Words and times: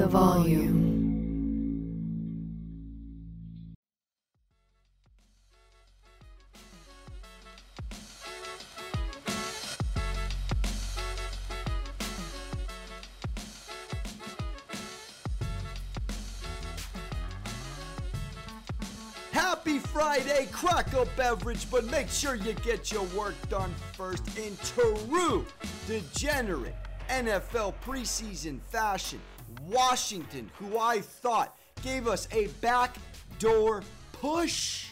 the 0.00 0.06
volume. 0.06 0.80
Happy 19.32 19.78
Friday, 19.78 20.48
crack 20.50 20.94
a 20.94 21.04
beverage, 21.14 21.70
but 21.70 21.84
make 21.90 22.08
sure 22.08 22.36
you 22.36 22.54
get 22.64 22.90
your 22.90 23.02
work 23.14 23.34
done 23.50 23.74
first 23.92 24.38
in 24.38 24.56
true 24.64 25.44
degenerate 25.86 26.74
NFL 27.10 27.74
preseason 27.84 28.60
fashion. 28.70 29.20
Washington, 29.66 30.50
who 30.58 30.78
I 30.78 31.00
thought 31.00 31.56
gave 31.82 32.06
us 32.06 32.28
a 32.32 32.46
backdoor 32.60 33.82
push. 34.12 34.86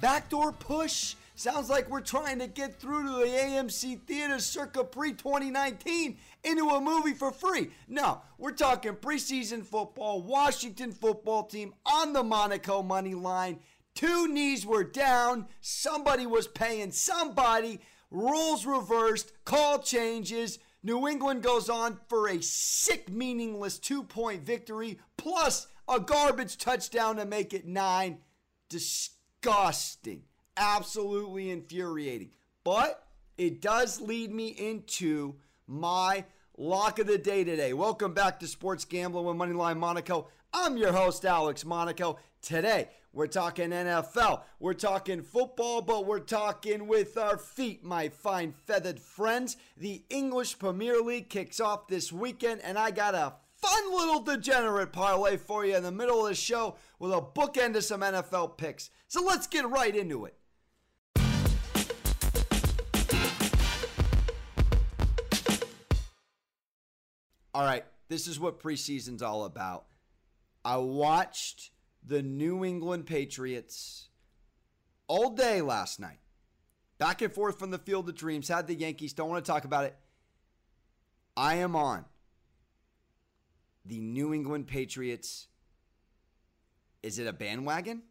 Backdoor 0.00 0.52
push? 0.52 1.14
Sounds 1.34 1.70
like 1.70 1.88
we're 1.88 2.00
trying 2.00 2.40
to 2.40 2.48
get 2.48 2.80
through 2.80 3.04
to 3.04 3.10
the 3.10 3.30
AMC 3.30 4.00
theater 4.02 4.40
circa 4.40 4.82
pre 4.82 5.12
2019 5.12 6.18
into 6.42 6.68
a 6.68 6.80
movie 6.80 7.14
for 7.14 7.30
free. 7.30 7.70
No, 7.86 8.20
we're 8.38 8.50
talking 8.50 8.94
preseason 8.94 9.64
football, 9.64 10.20
Washington 10.20 10.90
football 10.90 11.44
team 11.44 11.74
on 11.86 12.12
the 12.12 12.24
Monaco 12.24 12.82
money 12.82 13.14
line. 13.14 13.60
Two 13.94 14.26
knees 14.28 14.66
were 14.66 14.84
down. 14.84 15.46
Somebody 15.60 16.26
was 16.26 16.48
paying 16.48 16.90
somebody. 16.90 17.80
Rules 18.10 18.66
reversed. 18.66 19.32
Call 19.44 19.78
changes. 19.78 20.58
New 20.82 21.08
England 21.08 21.42
goes 21.42 21.68
on 21.68 21.98
for 22.08 22.28
a 22.28 22.40
sick, 22.40 23.10
meaningless 23.10 23.78
two 23.78 24.04
point 24.04 24.44
victory, 24.44 24.98
plus 25.16 25.66
a 25.88 25.98
garbage 25.98 26.56
touchdown 26.56 27.16
to 27.16 27.24
make 27.24 27.52
it 27.52 27.66
nine. 27.66 28.18
Disgusting. 28.68 30.22
Absolutely 30.56 31.50
infuriating. 31.50 32.30
But 32.62 33.02
it 33.36 33.60
does 33.60 34.00
lead 34.00 34.32
me 34.32 34.48
into 34.48 35.36
my 35.66 36.24
lock 36.56 36.98
of 36.98 37.06
the 37.06 37.18
day 37.18 37.44
today. 37.44 37.72
Welcome 37.72 38.14
back 38.14 38.40
to 38.40 38.46
Sports 38.46 38.84
Gambling 38.84 39.24
with 39.24 39.36
Moneyline 39.36 39.78
Monaco. 39.78 40.28
I'm 40.52 40.76
your 40.76 40.92
host, 40.92 41.24
Alex 41.24 41.64
Monaco. 41.64 42.18
Today, 42.42 42.88
we're 43.12 43.26
talking 43.26 43.70
NFL. 43.70 44.42
We're 44.60 44.74
talking 44.74 45.22
football, 45.22 45.80
but 45.80 46.04
we're 46.06 46.20
talking 46.20 46.86
with 46.86 47.16
our 47.16 47.38
feet, 47.38 47.82
my 47.82 48.10
fine 48.10 48.52
feathered 48.66 49.00
friends. 49.00 49.56
The 49.76 50.02
English 50.10 50.58
Premier 50.58 51.00
League 51.00 51.30
kicks 51.30 51.58
off 51.58 51.88
this 51.88 52.12
weekend, 52.12 52.60
and 52.60 52.78
I 52.78 52.90
got 52.90 53.14
a 53.14 53.32
fun 53.56 53.92
little 53.92 54.20
degenerate 54.20 54.92
parlay 54.92 55.36
for 55.38 55.64
you 55.64 55.74
in 55.74 55.82
the 55.82 55.90
middle 55.90 56.22
of 56.22 56.28
the 56.28 56.34
show 56.34 56.76
with 56.98 57.12
a 57.12 57.20
bookend 57.20 57.76
of 57.76 57.84
some 57.84 58.02
NFL 58.02 58.58
picks. 58.58 58.90
So 59.08 59.22
let's 59.24 59.46
get 59.46 59.68
right 59.68 59.96
into 59.96 60.26
it. 60.26 60.34
All 67.54 67.64
right, 67.64 67.84
this 68.08 68.28
is 68.28 68.38
what 68.38 68.60
preseason's 68.62 69.22
all 69.22 69.44
about. 69.44 69.86
I 70.64 70.76
watched 70.76 71.70
the 72.08 72.22
New 72.22 72.64
England 72.64 73.06
Patriots 73.06 74.08
all 75.06 75.30
day 75.30 75.60
last 75.60 76.00
night. 76.00 76.18
Back 76.96 77.22
and 77.22 77.32
forth 77.32 77.58
from 77.58 77.70
the 77.70 77.78
field 77.78 78.08
of 78.08 78.16
dreams. 78.16 78.48
Had 78.48 78.66
the 78.66 78.74
Yankees. 78.74 79.12
Don't 79.12 79.28
want 79.28 79.44
to 79.44 79.50
talk 79.50 79.64
about 79.64 79.84
it. 79.84 79.94
I 81.36 81.56
am 81.56 81.76
on 81.76 82.06
the 83.84 84.00
New 84.00 84.34
England 84.34 84.66
Patriots. 84.66 85.46
Is 87.02 87.18
it 87.18 87.28
a 87.28 87.32
bandwagon? 87.32 88.02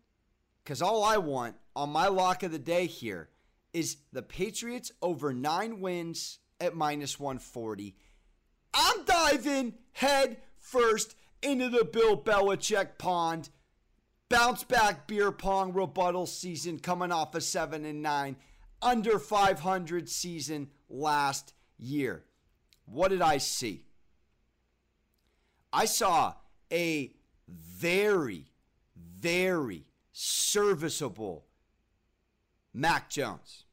Because 0.63 0.81
all 0.81 1.03
I 1.03 1.17
want 1.17 1.55
on 1.75 1.89
my 1.89 2.07
lock 2.07 2.43
of 2.43 2.51
the 2.51 2.59
day 2.59 2.85
here 2.85 3.29
is 3.73 3.97
the 4.13 4.21
Patriots 4.21 4.91
over 5.01 5.33
nine 5.33 5.81
wins 5.81 6.39
at 6.61 6.75
minus 6.75 7.19
140. 7.19 7.95
I'm 8.73 9.05
diving 9.05 9.73
head 9.93 10.37
first 10.57 11.15
into 11.41 11.69
the 11.69 11.83
Bill 11.83 12.17
Belichick 12.17 12.97
pond. 12.97 13.49
Bounce 14.29 14.63
back 14.63 15.07
beer 15.07 15.31
pong 15.31 15.73
rebuttal 15.73 16.25
season 16.25 16.79
coming 16.79 17.11
off 17.11 17.33
a 17.35 17.41
7 17.41 17.85
and 17.85 18.01
9 18.01 18.35
under 18.81 19.19
500 19.19 20.09
season 20.09 20.69
last 20.89 21.53
year. 21.77 22.23
What 22.85 23.09
did 23.09 23.21
I 23.21 23.37
see? 23.37 23.85
I 25.71 25.85
saw 25.85 26.33
a 26.71 27.13
very 27.47 28.51
very 29.19 29.85
serviceable 30.11 31.45
Mac 32.73 33.09
Jones. 33.09 33.65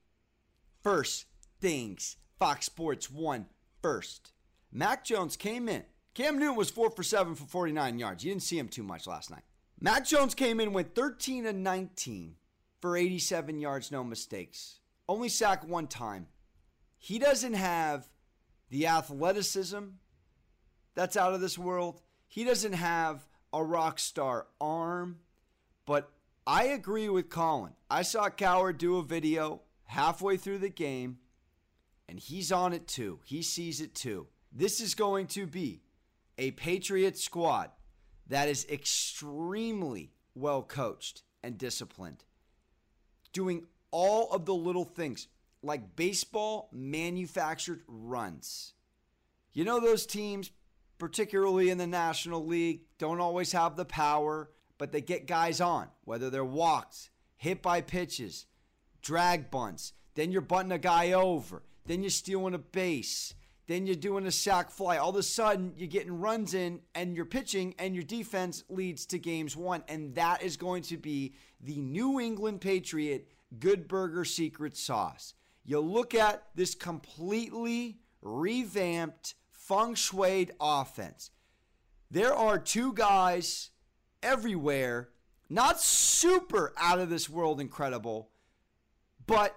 First 0.82 1.26
things 1.60 2.16
Fox 2.38 2.66
Sports 2.66 3.10
1 3.10 3.46
first. 3.82 4.32
Mac 4.72 5.04
Jones 5.04 5.36
came 5.36 5.68
in. 5.68 5.84
Cam 6.14 6.38
Newton 6.38 6.56
was 6.56 6.70
4 6.70 6.90
for 6.90 7.02
7 7.02 7.34
for 7.34 7.44
49 7.44 7.98
yards. 7.98 8.24
You 8.24 8.30
didn't 8.30 8.42
see 8.42 8.58
him 8.58 8.68
too 8.68 8.82
much 8.82 9.06
last 9.06 9.30
night. 9.30 9.42
Mac 9.80 10.06
Jones 10.06 10.34
came 10.34 10.60
in, 10.60 10.72
went 10.72 10.94
13 10.94 11.46
and 11.46 11.62
19 11.62 12.36
for 12.80 12.96
87 12.96 13.58
yards, 13.58 13.90
no 13.90 14.04
mistakes. 14.04 14.80
Only 15.08 15.28
sacked 15.28 15.64
one 15.64 15.86
time. 15.86 16.26
He 16.98 17.18
doesn't 17.18 17.54
have 17.54 18.08
the 18.70 18.86
athleticism 18.86 19.84
that's 20.94 21.16
out 21.16 21.34
of 21.34 21.40
this 21.40 21.58
world. 21.58 22.00
He 22.28 22.44
doesn't 22.44 22.72
have 22.72 23.26
a 23.52 23.62
rock 23.62 23.98
star 23.98 24.46
arm. 24.60 25.18
But 25.86 26.10
I 26.46 26.64
agree 26.64 27.08
with 27.08 27.28
Colin. 27.28 27.72
I 27.90 28.02
saw 28.02 28.30
Cowherd 28.30 28.78
do 28.78 28.96
a 28.96 29.02
video 29.02 29.62
halfway 29.84 30.36
through 30.36 30.58
the 30.58 30.68
game, 30.68 31.18
and 32.08 32.18
he's 32.18 32.50
on 32.50 32.72
it 32.72 32.86
too. 32.86 33.20
He 33.24 33.42
sees 33.42 33.80
it 33.80 33.94
too. 33.94 34.28
This 34.52 34.80
is 34.80 34.94
going 34.94 35.26
to 35.28 35.46
be 35.46 35.82
a 36.38 36.52
Patriot 36.52 37.18
squad 37.18 37.70
that 38.28 38.48
is 38.48 38.66
extremely 38.70 40.12
well 40.34 40.62
coached 40.62 41.22
and 41.42 41.58
disciplined, 41.58 42.24
doing 43.32 43.66
all 43.90 44.30
of 44.30 44.44
the 44.46 44.54
little 44.54 44.84
things 44.84 45.28
like 45.62 45.96
baseball 45.96 46.68
manufactured 46.72 47.82
runs. 47.86 48.74
You 49.52 49.64
know, 49.64 49.80
those 49.80 50.06
teams, 50.06 50.50
particularly 50.98 51.70
in 51.70 51.78
the 51.78 51.86
National 51.86 52.44
League, 52.44 52.82
don't 52.98 53.20
always 53.20 53.52
have 53.52 53.76
the 53.76 53.84
power, 53.84 54.50
but 54.78 54.92
they 54.92 55.00
get 55.00 55.26
guys 55.26 55.60
on, 55.60 55.88
whether 56.04 56.28
they're 56.28 56.44
walked, 56.44 57.10
hit 57.36 57.62
by 57.62 57.80
pitches, 57.80 58.46
drag 59.00 59.50
bunts. 59.50 59.92
Then 60.14 60.32
you're 60.32 60.40
bunting 60.40 60.72
a 60.72 60.78
guy 60.78 61.12
over. 61.12 61.62
Then 61.86 62.02
you're 62.02 62.10
stealing 62.10 62.54
a 62.54 62.58
base. 62.58 63.34
Then 63.66 63.86
you're 63.86 63.96
doing 63.96 64.26
a 64.26 64.30
sack 64.30 64.70
fly. 64.70 64.98
All 64.98 65.10
of 65.10 65.16
a 65.16 65.22
sudden, 65.22 65.72
you're 65.76 65.88
getting 65.88 66.20
runs 66.20 66.52
in 66.52 66.80
and 66.94 67.16
you're 67.16 67.24
pitching, 67.24 67.74
and 67.78 67.94
your 67.94 68.04
defense 68.04 68.62
leads 68.68 69.06
to 69.06 69.18
games 69.18 69.56
won. 69.56 69.82
And 69.88 70.14
that 70.16 70.42
is 70.42 70.56
going 70.56 70.82
to 70.84 70.98
be 70.98 71.34
the 71.60 71.80
New 71.80 72.20
England 72.20 72.60
Patriot 72.60 73.28
Good 73.58 73.88
Burger 73.88 74.24
secret 74.24 74.76
sauce. 74.76 75.34
You 75.64 75.80
look 75.80 76.14
at 76.14 76.44
this 76.54 76.74
completely 76.74 78.00
revamped, 78.20 79.34
feng 79.50 79.94
shuied 79.94 80.50
offense. 80.60 81.30
There 82.10 82.34
are 82.34 82.58
two 82.58 82.92
guys 82.92 83.70
everywhere, 84.22 85.08
not 85.48 85.80
super 85.80 86.74
out 86.76 86.98
of 86.98 87.08
this 87.08 87.30
world 87.30 87.60
incredible, 87.60 88.30
but 89.26 89.56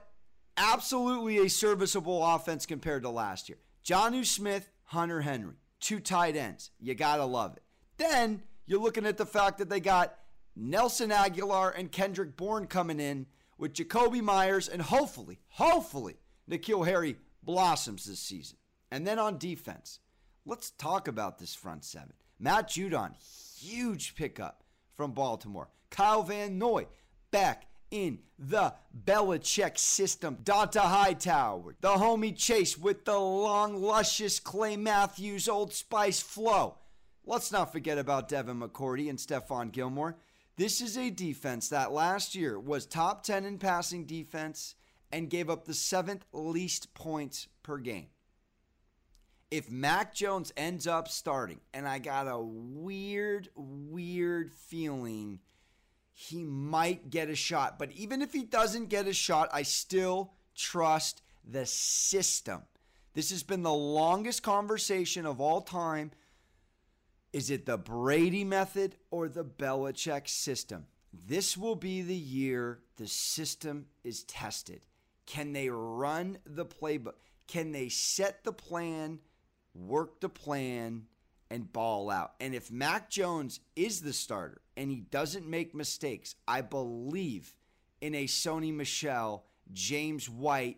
absolutely 0.56 1.39
a 1.39 1.50
serviceable 1.50 2.25
offense 2.25 2.66
compared 2.66 3.03
to 3.03 3.09
last 3.09 3.50
year. 3.50 3.59
Jonnu 3.87 4.25
Smith, 4.25 4.69
Hunter 4.83 5.21
Henry, 5.21 5.55
two 5.79 6.01
tight 6.01 6.35
ends. 6.35 6.71
You 6.77 6.93
got 6.93 7.17
to 7.17 7.25
love 7.25 7.55
it. 7.55 7.63
Then 7.95 8.44
you're 8.65 8.81
looking 8.81 9.06
at 9.06 9.15
the 9.15 9.25
fact 9.25 9.59
that 9.59 9.69
they 9.69 9.79
got 9.79 10.13
Nelson 10.57 11.09
Agholor 11.09 11.73
and 11.73 11.89
Kendrick 11.89 12.35
Bourne 12.35 12.67
coming 12.67 13.00
in 13.00 13.27
with 13.57 13.73
Jakobi 13.73 14.21
Meyers 14.21 14.67
and 14.67 14.81
hopefully, 14.81 15.39
hopefully, 15.47 16.17
N'Keal 16.51 16.85
Harry 16.85 17.15
blossoms 17.41 18.03
this 18.03 18.19
season. 18.19 18.57
And 18.91 19.07
then 19.07 19.19
on 19.19 19.38
defense, 19.38 20.00
let's 20.45 20.71
talk 20.71 21.07
about 21.07 21.39
this 21.39 21.56
front 21.56 21.85
seven. 21.85 22.13
Matt 22.39 22.69
Judon, 22.69 23.13
huge 23.57 24.15
pickup 24.15 24.65
from 24.97 25.13
Baltimore. 25.13 25.69
Kyle 25.91 26.23
Van 26.23 26.57
Noy 26.57 26.88
back 27.31 27.67
in 27.92 28.19
the 28.38 28.74
Belichick 29.06 29.78
system. 29.78 30.38
Donta 30.44 30.81
Hightower, 30.81 31.75
the 31.81 31.89
homie 31.95 32.36
Chase 32.38 32.78
with 32.78 33.06
the 33.06 33.18
long, 33.18 33.81
luscious 33.81 34.39
Clay 34.39 34.75
Matthews 34.78 35.48
Old 35.48 35.74
Spice 35.74 36.19
flow. 36.19 36.78
Let's 37.25 37.51
not 37.51 37.72
forget 37.72 37.98
about 37.98 38.30
Devin 38.30 38.60
McCourty 38.60 39.10
and 39.10 39.19
Stephon 39.19 39.72
Gilmore. 39.72 40.18
This 40.56 40.81
is 40.81 40.98
a 40.98 41.10
defense 41.10 41.69
that 41.69 41.92
last 41.92 42.34
year 42.36 42.60
was 42.60 42.86
top 42.86 43.24
10 43.24 43.45
in 43.45 43.57
passing 43.57 44.06
defense 44.06 44.75
and 45.12 45.30
gave 45.30 45.50
up 45.50 45.66
the 45.66 45.74
seventh 45.74 46.25
least 46.34 46.94
points 46.94 47.48
per 47.63 47.78
game. 47.78 48.07
if 49.50 49.72
Mac 49.72 50.13
Jones 50.13 50.51
ends 50.57 50.88
up 50.88 51.07
starting, 51.07 51.62
and 51.74 51.88
I 51.88 52.00
got 52.00 52.28
a 52.28 52.38
weird, 52.39 53.50
weird 53.56 54.51
feeling 54.54 55.39
he 56.19 56.43
might 56.43 57.09
get 57.09 57.29
a 57.29 57.35
shot. 57.35 57.77
But 57.77 57.91
even 57.91 58.21
if 58.21 58.33
he 58.33 58.43
doesn't 58.43 58.89
get 58.89 59.07
a 59.07 59.13
shot, 59.13 59.49
I 59.51 59.63
still 59.63 60.33
trust 60.55 61.21
the 61.45 61.65
system. 61.65 62.63
This 63.13 63.29
has 63.31 63.43
been 63.43 63.63
the 63.63 63.73
longest 63.73 64.43
conversation 64.43 65.25
of 65.25 65.39
all 65.39 65.61
time. 65.61 66.11
Is 67.33 67.51
it 67.51 67.65
the 67.65 67.77
Brady 67.77 68.43
method 68.43 68.95
or 69.11 69.27
the 69.27 69.45
Belichick 69.45 70.27
system? 70.27 70.87
This 71.13 71.55
will 71.57 71.75
be 71.75 72.01
the 72.01 72.15
year 72.15 72.79
the 72.97 73.07
system 73.07 73.85
is 74.03 74.23
tested. 74.23 74.85
Can 75.25 75.53
they 75.53 75.69
run 75.69 76.37
the 76.45 76.65
playbook? 76.65 77.15
Can 77.47 77.71
they 77.71 77.89
set 77.89 78.43
the 78.43 78.53
plan 78.53 79.19
work 79.77 80.19
the 80.19 80.29
plan, 80.29 81.03
and 81.49 81.71
ball 81.71 82.09
out. 82.09 82.33
And 82.39 82.53
if 82.53 82.71
Mac 82.71 83.09
Jones 83.09 83.59
is 83.75 84.01
the 84.01 84.13
starter 84.13 84.61
and 84.77 84.91
he 84.91 84.97
doesn't 84.97 85.50
make 85.50 85.74
mistakes, 85.74 86.35
I 86.47 86.62
believe 86.62 87.57
in 88.00 88.13
a 88.13 88.25
Sony 88.25 88.71
Michel, 88.71 89.44
James 89.74 90.29
White, 90.29 90.77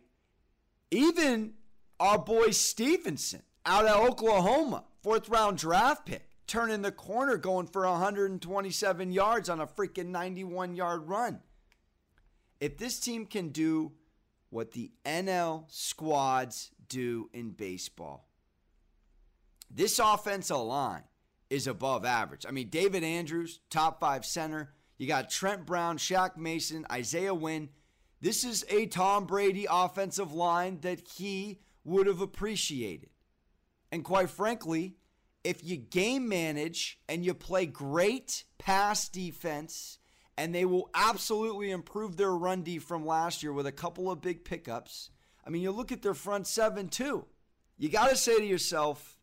even 0.89 1.53
our 1.99 2.17
boy 2.17 2.51
Stevenson 2.51 3.43
out 3.65 3.85
of 3.85 4.09
Oklahoma, 4.09 4.85
fourth 5.03 5.27
round 5.27 5.57
draft 5.57 6.05
pick, 6.05 6.23
turning 6.47 6.81
the 6.81 6.93
corner, 6.93 7.35
going 7.35 7.67
for 7.67 7.85
127 7.85 9.11
yards 9.11 9.49
on 9.49 9.59
a 9.59 9.67
freaking 9.67 10.07
91 10.07 10.75
yard 10.75 11.07
run. 11.07 11.41
If 12.61 12.77
this 12.77 12.99
team 12.99 13.25
can 13.25 13.49
do 13.49 13.91
what 14.49 14.71
the 14.71 14.91
NL 15.05 15.65
squads 15.67 16.71
do 16.87 17.29
in 17.33 17.51
baseball, 17.51 18.29
this 19.69 19.99
offensive 19.99 20.57
line 20.57 21.03
is 21.49 21.67
above 21.67 22.05
average. 22.05 22.45
I 22.47 22.51
mean, 22.51 22.69
David 22.69 23.03
Andrews, 23.03 23.59
top 23.69 23.99
five 23.99 24.25
center. 24.25 24.73
You 24.97 25.07
got 25.07 25.29
Trent 25.29 25.65
Brown, 25.65 25.97
Shaq 25.97 26.37
Mason, 26.37 26.85
Isaiah 26.91 27.33
Wynn. 27.33 27.69
This 28.21 28.43
is 28.43 28.65
a 28.69 28.85
Tom 28.85 29.25
Brady 29.25 29.65
offensive 29.69 30.33
line 30.33 30.79
that 30.81 31.07
he 31.07 31.61
would 31.83 32.07
have 32.07 32.21
appreciated. 32.21 33.09
And 33.91 34.03
quite 34.03 34.29
frankly, 34.29 34.97
if 35.43 35.63
you 35.63 35.77
game 35.77 36.27
manage 36.27 36.99
and 37.07 37.25
you 37.25 37.33
play 37.33 37.65
great 37.65 38.43
pass 38.57 39.07
defense, 39.07 39.99
and 40.37 40.55
they 40.55 40.63
will 40.63 40.89
absolutely 40.93 41.69
improve 41.69 42.15
their 42.15 42.31
run 42.31 42.61
D 42.61 42.79
from 42.79 43.05
last 43.05 43.43
year 43.43 43.51
with 43.51 43.67
a 43.67 43.73
couple 43.73 44.09
of 44.09 44.21
big 44.21 44.45
pickups. 44.45 45.09
I 45.45 45.49
mean, 45.49 45.61
you 45.61 45.71
look 45.71 45.91
at 45.91 46.01
their 46.01 46.13
front 46.13 46.47
seven 46.47 46.87
too. 46.87 47.25
You 47.77 47.89
got 47.89 48.09
to 48.09 48.15
say 48.15 48.37
to 48.37 48.45
yourself, 48.45 49.18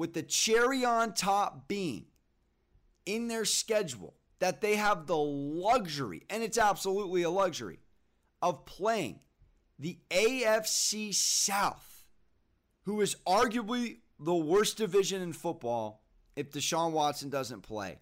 with 0.00 0.14
the 0.14 0.22
cherry 0.22 0.82
on 0.82 1.12
top 1.12 1.68
being 1.68 2.06
in 3.04 3.28
their 3.28 3.44
schedule 3.44 4.14
that 4.38 4.62
they 4.62 4.76
have 4.76 5.06
the 5.06 5.14
luxury, 5.14 6.22
and 6.30 6.42
it's 6.42 6.56
absolutely 6.56 7.22
a 7.22 7.28
luxury, 7.28 7.78
of 8.40 8.64
playing 8.64 9.20
the 9.78 9.98
AFC 10.08 11.14
South, 11.14 12.06
who 12.86 13.02
is 13.02 13.14
arguably 13.26 13.98
the 14.18 14.34
worst 14.34 14.78
division 14.78 15.20
in 15.20 15.34
football 15.34 16.02
if 16.34 16.50
Deshaun 16.50 16.92
Watson 16.92 17.28
doesn't 17.28 17.60
play, 17.60 17.98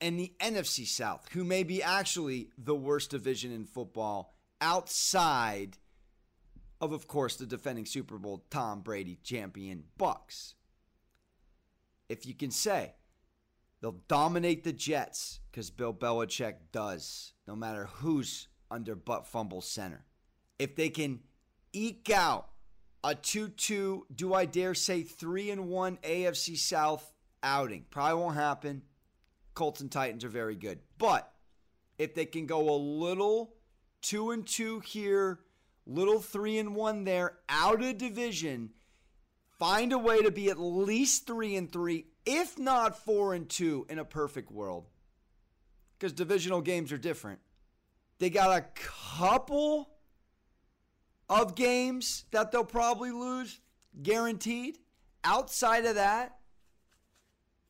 and 0.00 0.20
the 0.20 0.32
NFC 0.38 0.86
South, 0.86 1.28
who 1.32 1.42
may 1.42 1.64
be 1.64 1.82
actually 1.82 2.50
the 2.56 2.76
worst 2.76 3.10
division 3.10 3.50
in 3.50 3.64
football 3.64 4.36
outside 4.60 5.78
of, 6.80 6.92
of 6.92 7.08
course, 7.08 7.34
the 7.34 7.46
defending 7.46 7.86
Super 7.86 8.18
Bowl 8.18 8.44
Tom 8.50 8.82
Brady 8.82 9.18
champion 9.24 9.82
Bucs 9.98 10.54
if 12.12 12.26
you 12.26 12.34
can 12.34 12.50
say 12.50 12.92
they'll 13.80 14.02
dominate 14.06 14.64
the 14.64 14.72
Jets 14.72 15.40
because 15.50 15.70
Bill 15.70 15.94
Belichick 15.94 16.56
does, 16.70 17.32
no 17.48 17.56
matter 17.56 17.88
who's 17.94 18.48
under 18.70 18.94
butt 18.94 19.26
fumble 19.26 19.62
center. 19.62 20.04
If 20.58 20.76
they 20.76 20.90
can 20.90 21.20
eke 21.72 22.10
out 22.10 22.48
a 23.02 23.14
2 23.14 23.48
2, 23.48 24.06
do 24.14 24.34
I 24.34 24.44
dare 24.44 24.74
say 24.74 25.02
3 25.02 25.50
and 25.50 25.68
1 25.68 25.98
AFC 26.02 26.56
South 26.56 27.12
outing, 27.42 27.86
probably 27.90 28.22
won't 28.22 28.36
happen. 28.36 28.82
Colts 29.54 29.80
and 29.80 29.90
Titans 29.90 30.24
are 30.24 30.28
very 30.28 30.54
good. 30.54 30.80
But 30.98 31.32
if 31.98 32.14
they 32.14 32.26
can 32.26 32.44
go 32.44 32.70
a 32.70 32.76
little 32.76 33.54
2 34.02 34.32
and 34.32 34.46
2 34.46 34.80
here, 34.80 35.40
little 35.86 36.20
3 36.20 36.58
and 36.58 36.76
1 36.76 37.04
there, 37.04 37.38
out 37.48 37.82
of 37.82 37.96
division, 37.98 38.70
find 39.62 39.92
a 39.92 39.98
way 39.98 40.20
to 40.20 40.32
be 40.32 40.50
at 40.50 40.58
least 40.58 41.24
three 41.24 41.54
and 41.54 41.70
three, 41.70 42.04
if 42.26 42.58
not 42.58 42.98
four 43.04 43.32
and 43.32 43.48
two 43.48 43.86
in 43.88 44.00
a 44.00 44.04
perfect 44.04 44.50
world. 44.50 44.88
Because 45.96 46.12
divisional 46.12 46.60
games 46.60 46.90
are 46.90 46.98
different. 46.98 47.38
They 48.18 48.28
got 48.28 48.58
a 48.58 48.66
couple 48.74 49.88
of 51.28 51.54
games 51.54 52.24
that 52.32 52.50
they'll 52.50 52.64
probably 52.64 53.12
lose, 53.12 53.60
guaranteed. 54.02 54.78
Outside 55.22 55.84
of 55.84 55.94
that, 55.94 56.38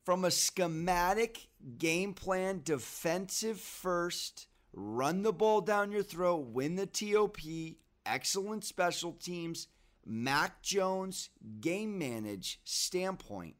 from 0.02 0.24
a 0.24 0.30
schematic 0.30 1.46
game 1.76 2.14
plan, 2.14 2.62
defensive 2.64 3.60
first, 3.60 4.46
run 4.72 5.22
the 5.24 5.32
ball 5.34 5.60
down 5.60 5.92
your 5.92 6.02
throat, 6.02 6.46
win 6.46 6.76
the 6.76 6.86
TOP, 6.86 7.36
excellent 8.06 8.64
special 8.64 9.12
teams 9.12 9.66
Mac 10.04 10.62
Jones 10.62 11.30
game 11.60 11.98
manage 11.98 12.60
standpoint, 12.64 13.56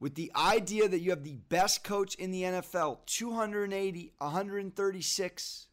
with 0.00 0.14
the 0.14 0.30
idea 0.36 0.88
that 0.88 1.00
you 1.00 1.10
have 1.10 1.24
the 1.24 1.38
best 1.48 1.82
coach 1.82 2.14
in 2.16 2.30
the 2.30 2.42
NFL, 2.42 2.98
280, 3.06 4.12
136 4.18 5.66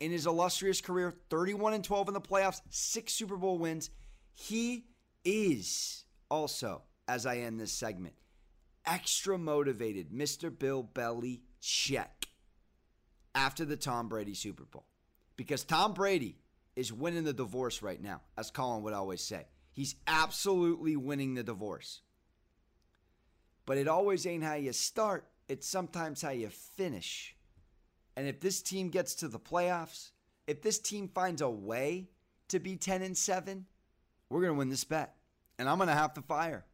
in 0.00 0.10
his 0.10 0.26
illustrious 0.26 0.80
career, 0.80 1.14
31 1.30 1.74
and 1.74 1.84
12 1.84 2.08
in 2.08 2.14
the 2.14 2.20
playoffs, 2.20 2.60
six 2.70 3.12
Super 3.12 3.36
Bowl 3.36 3.58
wins, 3.58 3.90
he 4.34 4.86
is 5.24 6.04
also, 6.30 6.82
as 7.08 7.24
I 7.24 7.38
end 7.38 7.60
this 7.60 7.72
segment, 7.72 8.14
extra 8.84 9.38
motivated, 9.38 10.10
Mr. 10.10 10.56
Bill 10.56 10.82
Belly 10.82 11.42
check 11.60 12.26
after 13.34 13.64
the 13.64 13.76
Tom 13.76 14.08
Brady 14.08 14.34
Super 14.34 14.64
Bowl. 14.64 14.86
Because 15.36 15.64
Tom 15.64 15.92
Brady 15.92 16.38
is 16.76 16.92
winning 16.92 17.24
the 17.24 17.32
divorce 17.32 17.82
right 17.82 18.00
now, 18.00 18.20
as 18.36 18.50
Colin 18.50 18.82
would 18.82 18.92
always 18.92 19.22
say. 19.22 19.46
He's 19.72 19.96
absolutely 20.06 20.96
winning 20.96 21.34
the 21.34 21.42
divorce. 21.42 22.02
But 23.64 23.78
it 23.78 23.88
always 23.88 24.26
ain't 24.26 24.44
how 24.44 24.54
you 24.54 24.72
start, 24.72 25.26
it's 25.48 25.66
sometimes 25.66 26.22
how 26.22 26.30
you 26.30 26.48
finish. 26.48 27.34
And 28.16 28.28
if 28.28 28.40
this 28.40 28.62
team 28.62 28.88
gets 28.88 29.14
to 29.16 29.28
the 29.28 29.38
playoffs, 29.38 30.10
if 30.46 30.62
this 30.62 30.78
team 30.78 31.08
finds 31.08 31.42
a 31.42 31.50
way 31.50 32.08
to 32.48 32.60
be 32.60 32.76
10 32.76 33.02
and 33.02 33.16
7, 33.16 33.66
we're 34.30 34.40
going 34.40 34.52
to 34.52 34.58
win 34.58 34.68
this 34.68 34.84
bet. 34.84 35.14
And 35.58 35.68
I'm 35.68 35.78
going 35.78 35.88
to 35.88 35.94
have 35.94 36.14
to 36.14 36.22
fire. 36.22 36.64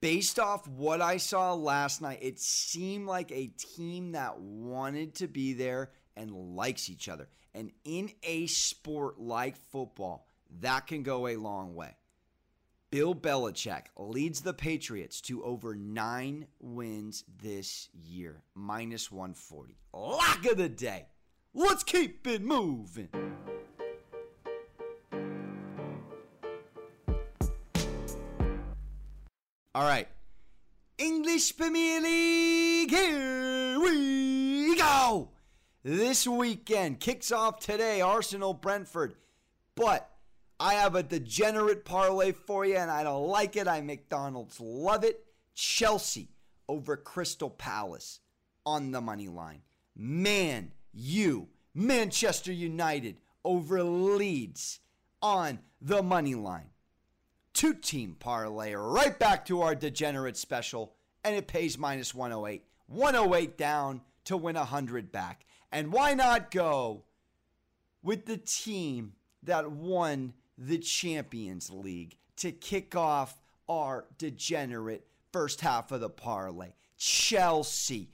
Based 0.00 0.38
off 0.38 0.68
what 0.68 1.00
I 1.00 1.16
saw 1.16 1.54
last 1.54 2.00
night, 2.00 2.20
it 2.22 2.38
seemed 2.38 3.06
like 3.06 3.32
a 3.32 3.48
team 3.48 4.12
that 4.12 4.38
wanted 4.38 5.16
to 5.16 5.26
be 5.26 5.54
there 5.54 5.90
and 6.18 6.56
likes 6.56 6.90
each 6.90 7.08
other. 7.08 7.28
And 7.54 7.70
in 7.84 8.10
a 8.22 8.46
sport 8.48 9.18
like 9.18 9.56
football, 9.56 10.26
that 10.60 10.86
can 10.86 11.02
go 11.02 11.28
a 11.28 11.36
long 11.36 11.74
way. 11.74 11.96
Bill 12.90 13.14
Belichick 13.14 13.84
leads 13.96 14.40
the 14.40 14.54
Patriots 14.54 15.20
to 15.22 15.44
over 15.44 15.74
nine 15.74 16.46
wins 16.58 17.24
this 17.42 17.88
year, 17.92 18.42
minus 18.54 19.12
140. 19.12 19.76
Lock 19.92 20.46
of 20.46 20.56
the 20.56 20.68
day. 20.68 21.06
Let's 21.54 21.84
keep 21.84 22.26
it 22.26 22.42
moving. 22.42 23.08
All 29.74 29.84
right. 29.84 30.08
English 30.96 31.56
Premier 31.56 32.00
League, 32.00 32.90
here 32.90 33.78
we 33.78 34.76
go. 34.76 35.28
This 35.84 36.26
weekend 36.26 36.98
kicks 36.98 37.30
off 37.30 37.60
today, 37.60 38.00
Arsenal 38.00 38.52
Brentford. 38.52 39.14
But 39.76 40.10
I 40.58 40.74
have 40.74 40.96
a 40.96 41.04
degenerate 41.04 41.84
parlay 41.84 42.32
for 42.32 42.66
you, 42.66 42.76
and 42.76 42.90
I 42.90 43.04
don't 43.04 43.28
like 43.28 43.54
it. 43.54 43.68
I 43.68 43.80
McDonald's 43.80 44.60
love 44.60 45.04
it. 45.04 45.24
Chelsea 45.54 46.30
over 46.68 46.96
Crystal 46.96 47.48
Palace 47.48 48.18
on 48.66 48.90
the 48.90 49.00
money 49.00 49.28
line. 49.28 49.62
Man, 49.96 50.72
you, 50.92 51.48
Manchester 51.74 52.52
United 52.52 53.18
over 53.44 53.84
Leeds 53.84 54.80
on 55.22 55.60
the 55.80 56.02
money 56.02 56.34
line. 56.34 56.70
Two 57.54 57.74
team 57.74 58.16
parlay 58.18 58.72
right 58.74 59.16
back 59.16 59.46
to 59.46 59.62
our 59.62 59.76
degenerate 59.76 60.36
special, 60.36 60.94
and 61.22 61.36
it 61.36 61.46
pays 61.46 61.78
minus 61.78 62.14
108. 62.14 62.64
108 62.88 63.56
down 63.56 64.00
to 64.24 64.36
win 64.36 64.56
100 64.56 65.12
back. 65.12 65.44
And 65.70 65.92
why 65.92 66.14
not 66.14 66.50
go 66.50 67.04
with 68.02 68.26
the 68.26 68.38
team 68.38 69.12
that 69.42 69.70
won 69.70 70.32
the 70.56 70.78
Champions 70.78 71.70
League 71.70 72.16
to 72.36 72.52
kick 72.52 72.96
off 72.96 73.40
our 73.68 74.06
degenerate 74.16 75.06
first 75.32 75.60
half 75.60 75.92
of 75.92 76.00
the 76.00 76.08
parlay. 76.08 76.72
Chelsea, 76.96 78.10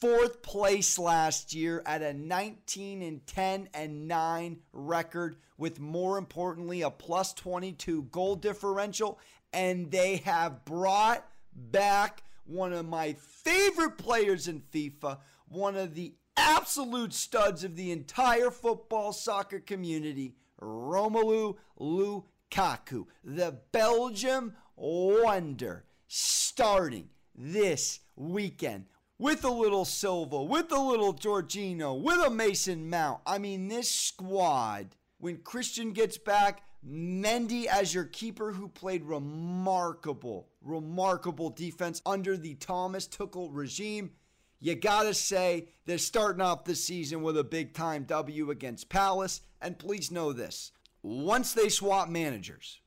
fourth 0.00 0.42
place 0.42 0.98
last 0.98 1.54
year 1.54 1.82
at 1.86 2.02
a 2.02 2.12
19 2.12 3.02
and 3.02 3.26
10 3.26 3.68
and 3.74 4.08
9 4.08 4.58
record, 4.72 5.36
with 5.58 5.78
more 5.78 6.18
importantly, 6.18 6.82
a 6.82 6.90
plus 6.90 7.32
22 7.34 8.02
goal 8.04 8.36
differential. 8.36 9.18
And 9.52 9.90
they 9.90 10.16
have 10.18 10.64
brought 10.64 11.26
back 11.54 12.22
one 12.44 12.72
of 12.72 12.86
my 12.86 13.14
favorite 13.14 13.98
players 13.98 14.48
in 14.48 14.62
FIFA, 14.72 15.18
one 15.48 15.76
of 15.76 15.94
the 15.94 16.14
absolute 16.36 17.12
studs 17.12 17.64
of 17.64 17.76
the 17.76 17.90
entire 17.92 18.50
football 18.50 19.12
soccer 19.12 19.60
community, 19.60 20.34
Romelu 20.60 21.56
Lukaku, 21.80 23.06
the 23.24 23.58
Belgium 23.72 24.54
wonder, 24.76 25.84
starting 26.08 27.08
this 27.34 28.00
weekend 28.16 28.86
with 29.18 29.44
a 29.44 29.50
little 29.50 29.84
Silva, 29.84 30.42
with 30.42 30.70
a 30.72 30.78
little 30.78 31.14
Jorginho, 31.14 32.00
with 32.00 32.18
a 32.26 32.30
Mason 32.30 32.90
Mount. 32.90 33.20
I 33.26 33.38
mean, 33.38 33.68
this 33.68 33.90
squad, 33.90 34.94
when 35.18 35.38
Christian 35.38 35.92
gets 35.92 36.18
back, 36.18 36.62
Mendy 36.86 37.66
as 37.66 37.92
your 37.94 38.04
keeper, 38.04 38.52
who 38.52 38.68
played 38.68 39.04
remarkable, 39.04 40.48
remarkable 40.62 41.50
defense 41.50 42.00
under 42.06 42.36
the 42.36 42.54
Thomas 42.54 43.08
Tuchel 43.08 43.48
regime. 43.50 44.12
You 44.58 44.74
got 44.74 45.02
to 45.02 45.14
say 45.14 45.68
they're 45.84 45.98
starting 45.98 46.40
off 46.40 46.64
the 46.64 46.74
season 46.74 47.22
with 47.22 47.36
a 47.36 47.44
big 47.44 47.74
time 47.74 48.04
W 48.04 48.50
against 48.50 48.88
Palace. 48.88 49.42
And 49.60 49.78
please 49.78 50.10
know 50.10 50.32
this 50.32 50.72
once 51.02 51.52
they 51.52 51.68
swap 51.68 52.08
managers, 52.08 52.80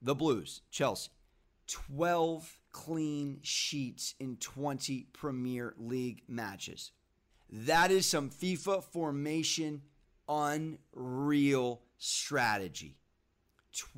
the 0.00 0.14
Blues, 0.14 0.62
Chelsea, 0.70 1.10
12 1.68 2.58
clean 2.72 3.38
sheets 3.42 4.14
in 4.18 4.36
20 4.36 5.08
Premier 5.12 5.74
League 5.78 6.22
matches. 6.28 6.90
That 7.50 7.90
is 7.90 8.06
some 8.06 8.30
FIFA 8.30 8.82
formation 8.82 9.82
unreal 10.28 11.82
strategy. 11.98 12.96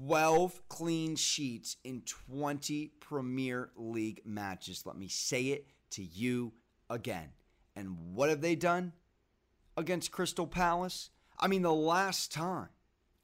12 0.06 0.68
clean 0.68 1.16
sheets 1.16 1.76
in 1.84 2.02
20 2.02 2.92
Premier 3.00 3.70
League 3.76 4.22
matches. 4.24 4.84
Let 4.86 4.96
me 4.96 5.08
say 5.08 5.46
it 5.46 5.66
to 5.90 6.02
you 6.02 6.52
again. 6.88 7.30
And 7.76 8.14
what 8.14 8.28
have 8.28 8.40
they 8.40 8.54
done 8.54 8.92
against 9.76 10.12
Crystal 10.12 10.46
Palace? 10.46 11.10
I 11.38 11.48
mean, 11.48 11.62
the 11.62 11.72
last 11.72 12.32
time 12.32 12.68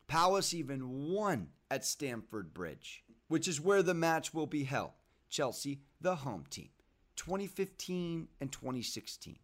Palace 0.09 0.53
even 0.53 1.13
won 1.13 1.49
at 1.71 1.85
Stamford 1.85 2.53
Bridge, 2.53 3.05
which 3.29 3.47
is 3.47 3.61
where 3.61 3.83
the 3.83 3.95
match 3.95 4.35
will 4.35 4.47
be 4.47 4.65
held. 4.65 4.91
Chelsea, 5.29 5.83
the 6.01 6.17
home 6.17 6.45
team, 6.51 6.71
2015 7.15 8.27
and 8.41 8.51
2016. 8.51 9.39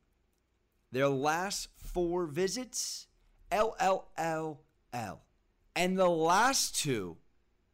Their 0.91 1.09
last 1.09 1.69
four 1.77 2.27
visits, 2.27 3.07
LLLL. 3.53 4.59
And 5.77 5.99
the 5.99 6.09
last 6.09 6.75
two, 6.75 7.17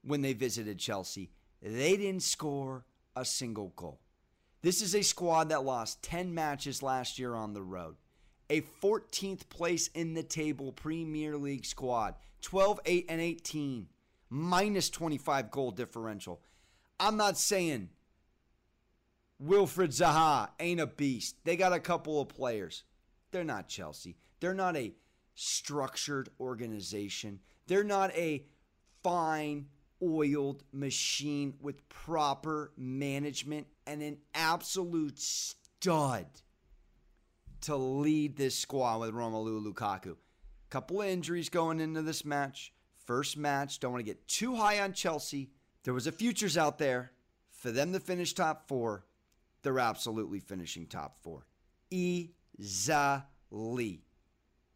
when 0.02 0.20
they 0.22 0.32
visited 0.32 0.78
Chelsea, 0.78 1.30
they 1.62 1.96
didn't 1.96 2.24
score 2.24 2.84
a 3.14 3.24
single 3.24 3.72
goal. 3.76 4.00
This 4.62 4.80
is 4.80 4.94
a 4.94 5.02
squad 5.02 5.48
that 5.48 5.64
lost 5.64 6.02
10 6.04 6.32
matches 6.32 6.82
last 6.82 7.18
year 7.18 7.34
on 7.34 7.52
the 7.52 7.62
road. 7.62 7.96
A 8.48 8.60
14th 8.60 9.48
place 9.48 9.88
in 9.88 10.14
the 10.14 10.22
table 10.22 10.70
Premier 10.72 11.36
League 11.36 11.64
squad, 11.64 12.14
12, 12.42 12.80
8, 12.84 13.06
and 13.08 13.20
18, 13.20 13.88
minus 14.30 14.88
25 14.88 15.50
goal 15.50 15.72
differential. 15.72 16.40
I'm 17.00 17.16
not 17.16 17.36
saying 17.38 17.88
Wilfried 19.44 19.88
Zaha 19.88 20.50
ain't 20.60 20.80
a 20.80 20.86
beast. 20.86 21.36
They 21.44 21.56
got 21.56 21.72
a 21.72 21.80
couple 21.80 22.20
of 22.20 22.28
players. 22.28 22.84
They're 23.32 23.42
not 23.42 23.68
Chelsea. 23.68 24.16
They're 24.38 24.54
not 24.54 24.76
a 24.76 24.92
structured 25.34 26.28
organization. 26.38 27.40
They're 27.66 27.82
not 27.82 28.12
a 28.12 28.44
fine 29.02 29.66
oiled 30.00 30.62
machine 30.72 31.54
with 31.60 31.88
proper 31.88 32.72
management 32.76 33.66
and 33.86 34.02
an 34.02 34.18
absolute 34.34 35.18
stud 35.18 36.26
to 37.62 37.76
lead 37.76 38.36
this 38.36 38.56
squad 38.56 39.00
with 39.00 39.14
Romelu 39.14 39.64
Lukaku. 39.64 40.16
Couple 40.70 41.02
of 41.02 41.08
injuries 41.08 41.48
going 41.48 41.80
into 41.80 42.02
this 42.02 42.24
match. 42.24 42.72
First 43.04 43.36
match, 43.36 43.78
don't 43.80 43.92
want 43.92 44.00
to 44.04 44.10
get 44.10 44.26
too 44.26 44.56
high 44.56 44.80
on 44.80 44.92
Chelsea. 44.92 45.50
There 45.84 45.94
was 45.94 46.06
a 46.06 46.12
futures 46.12 46.56
out 46.56 46.78
there 46.78 47.12
for 47.50 47.70
them 47.70 47.92
to 47.92 48.00
finish 48.00 48.32
top 48.32 48.68
4. 48.68 49.04
They're 49.62 49.78
absolutely 49.78 50.40
finishing 50.40 50.86
top 50.86 51.18
4. 51.22 51.46
Easily. 51.90 52.32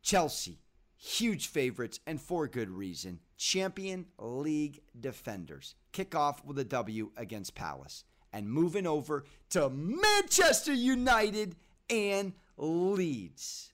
Chelsea 0.03 0.61
huge 0.97 1.49
favorites 1.49 2.01
and 2.07 2.21
for 2.21 2.49
good 2.49 2.71
reason. 2.71 3.21
Champion 3.37 4.07
League 4.19 4.81
defenders 4.99 5.75
kick 5.93 6.15
off 6.15 6.45
with 6.45 6.59
a 6.59 6.65
W 6.65 7.11
against 7.17 7.55
Palace 7.55 8.05
and 8.37 8.51
moving 8.51 8.87
over 8.87 9.25
to 9.49 9.71
Manchester 9.71 10.75
United 10.75 11.57
and 11.89 12.35
Leeds. 12.59 13.73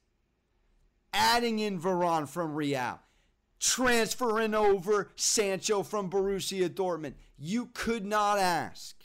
Adding 1.13 1.59
in 1.59 1.81
Varane 1.81 2.29
from 2.29 2.55
Real, 2.55 3.01
transferring 3.59 4.55
over 4.55 5.11
Sancho 5.17 5.83
from 5.83 6.09
Borussia 6.09 6.69
Dortmund. 6.69 7.15
You 7.37 7.71
could 7.75 8.07
not 8.07 8.39
ask 8.39 8.97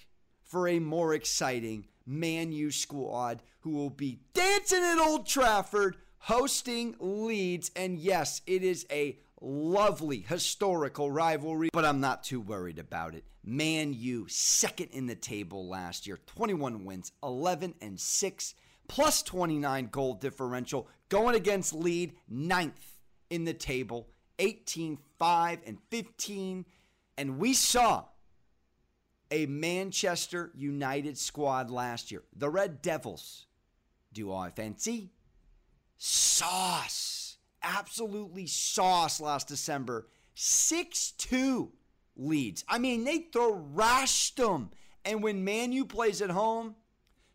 for 0.43 0.67
a 0.67 0.79
more 0.79 1.13
exciting 1.13 1.87
Man 2.05 2.51
U 2.51 2.71
squad 2.71 3.41
who 3.61 3.71
will 3.71 3.89
be 3.89 4.19
dancing 4.33 4.83
at 4.83 4.99
Old 4.99 5.25
Trafford 5.25 5.97
hosting 6.19 6.95
Leeds. 6.99 7.71
And 7.75 7.97
yes, 7.97 8.41
it 8.45 8.63
is 8.63 8.85
a 8.91 9.17
lovely 9.41 10.19
historical 10.19 11.11
rivalry, 11.11 11.69
but 11.73 11.85
I'm 11.85 11.99
not 11.99 12.23
too 12.23 12.41
worried 12.41 12.79
about 12.79 13.15
it. 13.15 13.23
Man 13.43 13.93
U, 13.93 14.27
second 14.27 14.89
in 14.91 15.07
the 15.07 15.15
table 15.15 15.67
last 15.67 16.07
year, 16.07 16.19
21 16.25 16.85
wins, 16.85 17.11
11 17.23 17.75
and 17.81 17.99
6, 17.99 18.55
plus 18.87 19.23
29 19.23 19.87
goal 19.87 20.13
differential, 20.15 20.87
going 21.09 21.35
against 21.35 21.73
lead, 21.73 22.13
ninth 22.27 22.97
in 23.29 23.45
the 23.45 23.53
table, 23.53 24.07
18 24.39 24.97
5 25.19 25.59
and 25.65 25.77
15. 25.89 26.65
And 27.17 27.39
we 27.39 27.53
saw 27.53 28.05
a 29.31 29.45
Manchester 29.45 30.51
United 30.55 31.17
squad 31.17 31.69
last 31.69 32.11
year, 32.11 32.23
the 32.35 32.49
Red 32.49 32.81
Devils. 32.81 33.45
Do 34.13 34.33
I 34.33 34.49
fancy? 34.49 35.11
sauce. 35.97 37.26
Absolutely 37.67 38.47
sauce 38.47 39.19
last 39.19 39.49
December. 39.49 40.07
6 40.35 41.11
2 41.17 41.71
Leeds. 42.15 42.63
I 42.67 42.79
mean, 42.79 43.03
they 43.03 43.27
thrashed 43.31 44.37
them. 44.37 44.71
And 45.03 45.21
when 45.21 45.43
Manu 45.43 45.85
plays 45.85 46.21
at 46.21 46.29
home, 46.29 46.75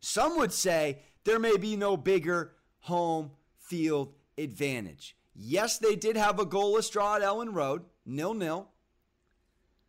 some 0.01 0.39
would 0.39 0.53
say 0.53 0.99
there 1.25 1.39
may 1.39 1.57
be 1.57 1.77
no 1.77 1.97
bigger 1.97 2.53
home 2.81 3.33
field 3.59 4.15
advantage. 4.39 5.17
Yes, 5.35 5.79
they 5.79 5.97
did 5.97 6.17
have 6.17 6.39
a 6.39 6.47
goalless 6.47 6.91
draw 6.91 7.17
at 7.17 7.23
Elland 7.23 7.55
Road, 7.55 7.85
nil 8.05 8.35
nil. 8.35 8.69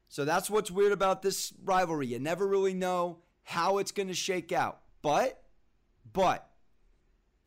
So 0.07 0.25
that's 0.25 0.49
what's 0.49 0.69
weird 0.69 0.91
about 0.91 1.21
this 1.21 1.53
rivalry. 1.63 2.07
You 2.07 2.19
never 2.19 2.45
really 2.45 2.73
know 2.73 3.19
how 3.43 3.79
it's 3.79 3.91
going 3.91 4.09
to 4.09 4.13
shake 4.13 4.51
out. 4.51 4.79
But, 5.01 5.41
but, 6.11 6.49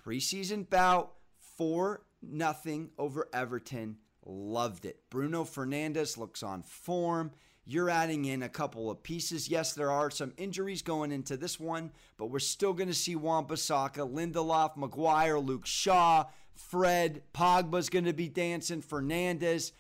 preseason 0.05 0.69
bout, 0.69 1.13
4 1.57 2.03
nothing 2.33 2.91
over 2.99 3.29
Everton. 3.33 3.99
Loved 4.25 4.87
it. 4.87 5.01
Bruno 5.11 5.45
Fernandes 5.45 6.17
looks 6.17 6.43
on 6.43 6.63
form. 6.63 7.31
You're 7.65 7.91
adding 7.91 8.25
in 8.27 8.43
a 8.43 8.49
couple 8.49 8.91
of 8.91 9.03
pieces. 9.03 9.49
Yes, 9.49 9.73
there 9.73 9.91
are 9.91 10.11
some 10.11 10.33
injuries 10.37 10.83
going 10.83 11.11
into 11.11 11.37
this 11.37 11.59
one, 11.59 11.91
but 12.17 12.27
we're 12.27 12.39
still 12.39 12.73
going 12.73 12.89
to 12.89 12.95
see 12.95 13.17
Wan-Bissaka, 13.17 14.09
Lindelof, 14.13 14.77
Maguire, 14.77 15.39
Luke 15.39 15.67
Shaw, 15.67 16.27
Fred, 16.55 17.23
Pogba's 17.35 17.89
going 17.89 18.05
to 18.05 18.13
be 18.13 18.29
dancing, 18.29 18.83
Fernandes, 18.83 19.73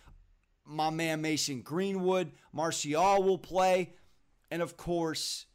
my 0.65 0.91
man 0.91 1.21
Mason 1.21 1.63
Greenwood, 1.63 2.33
Martial 2.53 3.23
will 3.23 3.39
play, 3.39 3.93
and 4.51 4.61
of 4.61 4.77
course, 4.77 5.47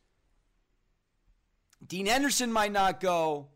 Dean 1.86 2.06
Henderson 2.06 2.52
might 2.52 2.72
not 2.72 3.00
go, 3.02 3.50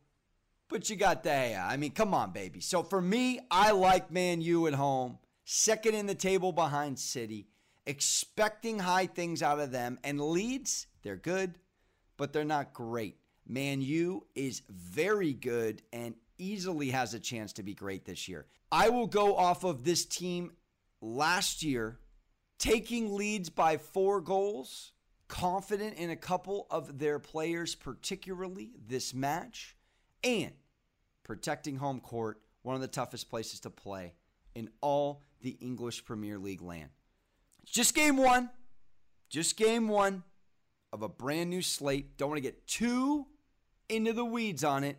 but 0.70 0.90
you 0.90 0.96
got 0.96 1.24
De 1.24 1.30
Gea. 1.30 1.64
I 1.64 1.78
mean, 1.78 1.92
come 1.92 2.14
on, 2.14 2.32
baby. 2.32 2.60
So 2.60 2.84
for 2.84 3.02
me, 3.02 3.40
I 3.52 3.72
like 3.72 4.12
Man 4.12 4.42
U 4.42 4.68
at 4.68 4.74
home, 4.74 5.20
second 5.44 5.96
in 5.96 6.06
the 6.06 6.16
table 6.16 6.52
behind 6.52 7.00
City, 7.00 7.48
expecting 7.86 8.80
high 8.80 9.06
things 9.06 9.44
out 9.44 9.60
of 9.60 9.72
them. 9.72 10.00
And 10.04 10.20
Leeds, 10.20 10.88
they're 11.04 11.16
good, 11.16 11.60
but 12.18 12.34
they're 12.34 12.44
not 12.44 12.74
great. 12.74 13.18
Man 13.48 13.82
U 13.82 14.26
is 14.34 14.64
very 14.70 15.34
good 15.34 15.82
and 15.94 16.16
easily 16.38 16.90
has 16.90 17.14
a 17.14 17.20
chance 17.20 17.54
to 17.54 17.64
be 17.64 17.74
great 17.74 18.06
this 18.06 18.28
year. 18.28 18.46
I 18.72 18.90
will 18.90 19.08
go 19.08 19.36
off 19.36 19.64
of 19.64 19.84
this 19.84 20.06
team 20.06 20.52
last 21.02 21.64
year 21.64 22.00
taking 22.58 23.14
Leeds 23.14 23.50
by 23.50 23.78
four 23.78 24.22
goals, 24.22 24.94
confident 25.28 25.98
in 25.98 26.10
a 26.10 26.16
couple 26.16 26.68
of 26.70 27.00
their 27.00 27.20
players, 27.20 27.76
particularly 27.76 28.72
this 28.88 29.14
match, 29.14 29.75
and 30.25 30.51
protecting 31.24 31.77
home 31.77 32.01
court, 32.01 32.41
one 32.63 32.75
of 32.75 32.82
the 32.82 32.88
toughest 32.88 33.29
places 33.29 33.62
to 33.62 33.70
play 33.70 34.15
in 34.55 34.70
all 34.82 35.22
the 35.41 35.58
English 35.62 36.03
Premier 36.03 36.38
League 36.38 36.62
land. 36.62 36.89
It's 37.63 37.72
just 37.72 37.96
game 37.96 38.17
one, 38.17 38.50
just 39.29 39.55
game 39.55 39.88
one 39.88 40.24
of 40.91 41.01
a 41.01 41.10
brand 41.10 41.50
new 41.50 41.62
slate. 41.62 42.17
Don't 42.17 42.29
want 42.29 42.38
to 42.38 42.41
get 42.41 42.67
too 42.67 43.27
into 43.88 44.13
the 44.13 44.25
weeds 44.25 44.63
on 44.63 44.84
it, 44.84 44.98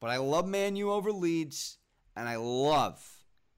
but 0.00 0.10
I 0.10 0.16
love 0.16 0.48
Man 0.48 0.76
U 0.76 0.90
over 0.90 1.12
Leeds, 1.12 1.78
and 2.16 2.28
I 2.28 2.36
love 2.36 3.04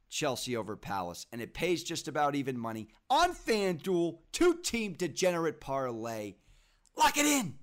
Chelsea 0.09 0.57
over 0.57 0.75
Palace, 0.75 1.27
and 1.33 1.41
it 1.41 1.55
pays 1.55 1.85
just 1.85 2.09
about 2.09 2.35
even 2.35 2.59
money 2.59 2.89
on 3.11 3.33
FanDuel, 3.33 4.19
two 4.33 4.55
team 4.63 4.95
degenerate 4.95 5.61
parlay. 5.61 6.35
Lock 6.97 7.17
it 7.17 7.27
in. 7.27 7.55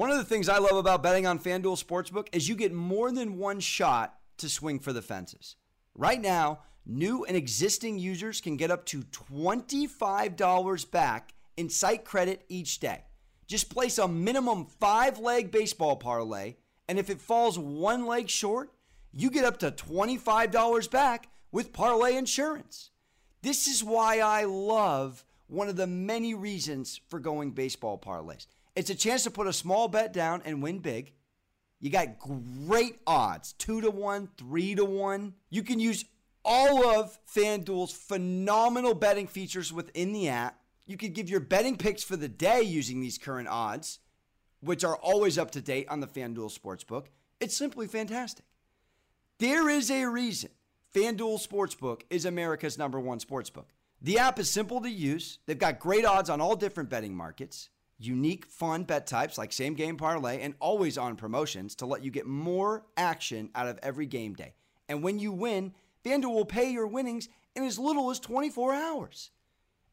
One 0.00 0.10
of 0.10 0.16
the 0.16 0.24
things 0.24 0.48
I 0.48 0.56
love 0.56 0.78
about 0.78 1.02
betting 1.02 1.26
on 1.26 1.38
FanDuel 1.38 1.84
Sportsbook 1.84 2.28
is 2.32 2.48
you 2.48 2.54
get 2.56 2.72
more 2.72 3.12
than 3.12 3.36
one 3.36 3.60
shot 3.60 4.18
to 4.38 4.48
swing 4.48 4.78
for 4.78 4.94
the 4.94 5.02
fences. 5.02 5.56
Right 5.94 6.22
now, 6.22 6.60
new 6.86 7.26
and 7.26 7.36
existing 7.36 7.98
users 7.98 8.40
can 8.40 8.56
get 8.56 8.70
up 8.70 8.86
to 8.86 9.02
$25 9.02 10.90
back 10.90 11.34
in 11.58 11.68
site 11.68 12.06
credit 12.06 12.46
each 12.48 12.80
day. 12.80 13.04
Just 13.46 13.68
place 13.68 13.98
a 13.98 14.08
minimum 14.08 14.64
five 14.64 15.18
leg 15.18 15.50
baseball 15.50 15.96
parlay, 15.96 16.54
and 16.88 16.98
if 16.98 17.10
it 17.10 17.20
falls 17.20 17.58
one 17.58 18.06
leg 18.06 18.30
short, 18.30 18.72
you 19.12 19.28
get 19.28 19.44
up 19.44 19.58
to 19.58 19.70
$25 19.70 20.90
back 20.90 21.28
with 21.52 21.74
parlay 21.74 22.16
insurance. 22.16 22.88
This 23.42 23.66
is 23.66 23.84
why 23.84 24.20
I 24.20 24.44
love 24.44 25.26
one 25.46 25.68
of 25.68 25.76
the 25.76 25.86
many 25.86 26.32
reasons 26.32 27.02
for 27.08 27.20
going 27.20 27.50
baseball 27.50 27.98
parlays. 27.98 28.46
It's 28.80 28.90
a 28.90 28.94
chance 28.94 29.24
to 29.24 29.30
put 29.30 29.46
a 29.46 29.52
small 29.52 29.88
bet 29.88 30.12
down 30.12 30.40
and 30.46 30.62
win 30.62 30.78
big. 30.78 31.12
You 31.80 31.90
got 31.90 32.18
great 32.18 32.98
odds 33.06 33.52
two 33.52 33.82
to 33.82 33.90
one, 33.90 34.30
three 34.38 34.74
to 34.74 34.84
one. 34.84 35.34
You 35.50 35.62
can 35.62 35.78
use 35.78 36.04
all 36.44 36.86
of 36.86 37.18
FanDuel's 37.26 37.92
phenomenal 37.92 38.94
betting 38.94 39.26
features 39.26 39.70
within 39.70 40.12
the 40.12 40.30
app 40.30 40.56
you 40.90 40.96
could 40.96 41.12
give 41.12 41.30
your 41.30 41.38
betting 41.38 41.76
picks 41.76 42.02
for 42.02 42.16
the 42.16 42.26
day 42.28 42.62
using 42.62 43.00
these 43.00 43.16
current 43.16 43.46
odds, 43.46 44.00
which 44.60 44.82
are 44.82 44.96
always 44.96 45.38
up 45.38 45.52
to 45.52 45.60
date 45.60 45.86
on 45.88 46.00
the 46.00 46.06
FanDuel 46.08 46.52
Sportsbook. 46.52 47.06
It's 47.38 47.56
simply 47.56 47.86
fantastic. 47.86 48.44
There 49.38 49.68
is 49.68 49.88
a 49.88 50.06
reason 50.06 50.50
FanDuel 50.92 51.46
Sportsbook 51.46 52.00
is 52.10 52.24
America's 52.24 52.76
number 52.76 52.98
one 52.98 53.20
sportsbook. 53.20 53.66
The 54.02 54.18
app 54.18 54.40
is 54.40 54.50
simple 54.50 54.80
to 54.80 54.90
use. 54.90 55.38
They've 55.46 55.56
got 55.56 55.78
great 55.78 56.04
odds 56.04 56.28
on 56.28 56.40
all 56.40 56.56
different 56.56 56.90
betting 56.90 57.14
markets, 57.14 57.68
unique, 58.00 58.46
fun 58.46 58.84
bet 58.84 59.06
types 59.06 59.38
like 59.38 59.52
same 59.52 59.74
game 59.74 59.96
parlay, 59.96 60.40
and 60.40 60.54
always 60.60 60.98
on 60.98 61.16
promotions 61.16 61.74
to 61.76 61.86
let 61.86 62.04
you 62.04 62.10
get 62.10 62.26
more 62.26 62.84
action 62.96 63.50
out 63.54 63.68
of 63.68 63.78
every 63.82 64.06
game 64.06 64.34
day. 64.34 64.54
And 64.88 65.02
when 65.02 65.18
you 65.18 65.32
win, 65.32 65.74
FanDuel 66.04 66.32
will 66.32 66.44
pay 66.44 66.70
your 66.70 66.86
winnings 66.86 67.28
in 67.54 67.62
as 67.62 67.78
little 67.78 68.10
as 68.10 68.18
24 68.18 68.74
hours. 68.74 69.30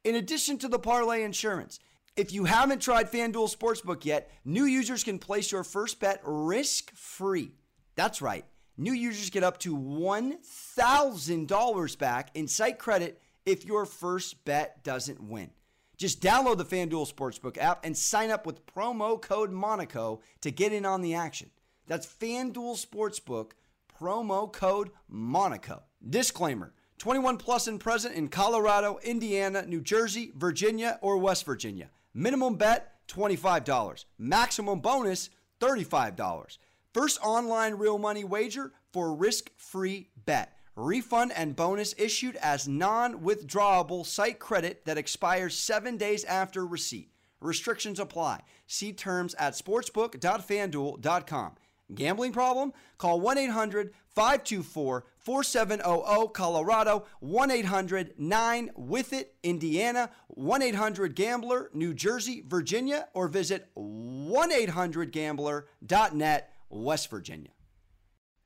In 0.03 0.15
addition 0.15 0.57
to 0.59 0.67
the 0.67 0.79
parlay 0.79 1.23
insurance, 1.23 1.79
if 2.15 2.33
you 2.33 2.45
haven't 2.45 2.81
tried 2.81 3.11
FanDuel 3.11 3.55
Sportsbook 3.55 4.03
yet, 4.05 4.31
new 4.45 4.65
users 4.65 5.03
can 5.03 5.19
place 5.19 5.51
your 5.51 5.63
first 5.63 5.99
bet 5.99 6.21
risk 6.23 6.95
free. 6.95 7.51
That's 7.95 8.21
right. 8.21 8.45
New 8.77 8.93
users 8.93 9.29
get 9.29 9.43
up 9.43 9.59
to 9.59 9.77
$1,000 9.77 11.97
back 11.97 12.29
in 12.35 12.47
site 12.47 12.79
credit 12.79 13.21
if 13.45 13.65
your 13.65 13.85
first 13.85 14.45
bet 14.45 14.81
doesn't 14.83 15.21
win. 15.21 15.49
Just 15.97 16.21
download 16.21 16.57
the 16.57 16.65
FanDuel 16.65 17.11
Sportsbook 17.11 17.57
app 17.57 17.83
and 17.83 17.97
sign 17.97 18.29
up 18.29 18.45
with 18.45 18.65
promo 18.67 19.19
code 19.19 19.51
Monaco 19.51 20.21
to 20.41 20.51
get 20.51 20.71
in 20.71 20.85
on 20.85 21.01
the 21.01 21.15
action. 21.15 21.49
That's 21.87 22.05
FanDuel 22.05 22.85
Sportsbook, 22.85 23.51
promo 23.99 24.51
code 24.51 24.91
Monaco. 25.09 25.83
Disclaimer 26.07 26.73
21 26.99 27.37
plus 27.37 27.67
and 27.67 27.79
present 27.79 28.15
in 28.15 28.27
Colorado, 28.27 28.99
Indiana, 29.03 29.65
New 29.65 29.81
Jersey, 29.81 30.31
Virginia, 30.35 30.99
or 31.01 31.17
West 31.17 31.45
Virginia. 31.45 31.89
Minimum 32.13 32.55
bet 32.55 32.93
$25. 33.07 34.05
Maximum 34.19 34.79
bonus 34.79 35.29
$35. 35.59 36.57
First 36.93 37.19
online 37.23 37.75
real 37.75 37.97
money 37.97 38.23
wager 38.23 38.71
for 38.91 39.15
risk 39.15 39.51
free 39.57 40.09
bet. 40.25 40.56
Refund 40.77 41.33
and 41.35 41.55
bonus 41.55 41.95
issued 41.97 42.35
as 42.35 42.67
non 42.67 43.21
withdrawable 43.21 44.05
site 44.05 44.37
credit 44.37 44.85
that 44.85 44.95
expires 44.95 45.57
seven 45.57 45.97
days 45.97 46.23
after 46.25 46.67
receipt. 46.67 47.09
Restrictions 47.41 47.99
apply. 47.99 48.41
See 48.67 48.93
terms 48.93 49.33
at 49.39 49.53
sportsbook.fanduel.com. 49.53 51.51
Gambling 51.95 52.31
problem? 52.31 52.73
Call 52.99 53.19
1 53.19 53.37
800 53.39 53.91
524 54.09 55.05
4700 55.17 56.33
Colorado, 56.33 57.05
1 57.21 57.49
800 57.49 58.13
9 58.19 58.69
with 58.75 59.13
it 59.13 59.33
Indiana, 59.41 60.11
1 60.27 60.61
800 60.61 61.15
Gambler, 61.15 61.71
New 61.73 61.95
Jersey, 61.95 62.43
Virginia, 62.45 63.07
or 63.15 63.27
visit 63.27 63.71
1 63.73 64.51
800 64.51 65.11
Gambler.net, 65.11 66.53
West 66.69 67.09
Virginia. 67.09 67.49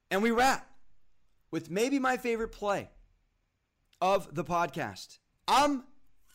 And 0.09 0.23
we 0.23 0.31
wrap 0.31 0.70
with 1.51 1.69
maybe 1.69 1.99
my 1.99 2.17
favorite 2.17 2.51
play 2.51 2.89
of 3.99 4.33
the 4.33 4.43
podcast. 4.43 5.19
I'm 5.47 5.83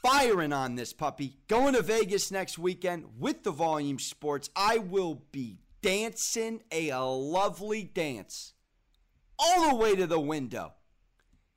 firing 0.02 0.52
on 0.52 0.76
this 0.76 0.92
puppy. 0.92 1.38
Going 1.48 1.74
to 1.74 1.82
Vegas 1.82 2.30
next 2.30 2.58
weekend 2.58 3.06
with 3.18 3.42
the 3.42 3.50
Volume 3.50 3.98
Sports. 3.98 4.50
I 4.54 4.78
will 4.78 5.22
be 5.32 5.58
dancing 5.82 6.62
a 6.70 6.92
lovely 6.94 7.82
dance 7.82 8.52
all 9.38 9.70
the 9.70 9.76
way 9.76 9.96
to 9.96 10.06
the 10.06 10.20
window. 10.20 10.74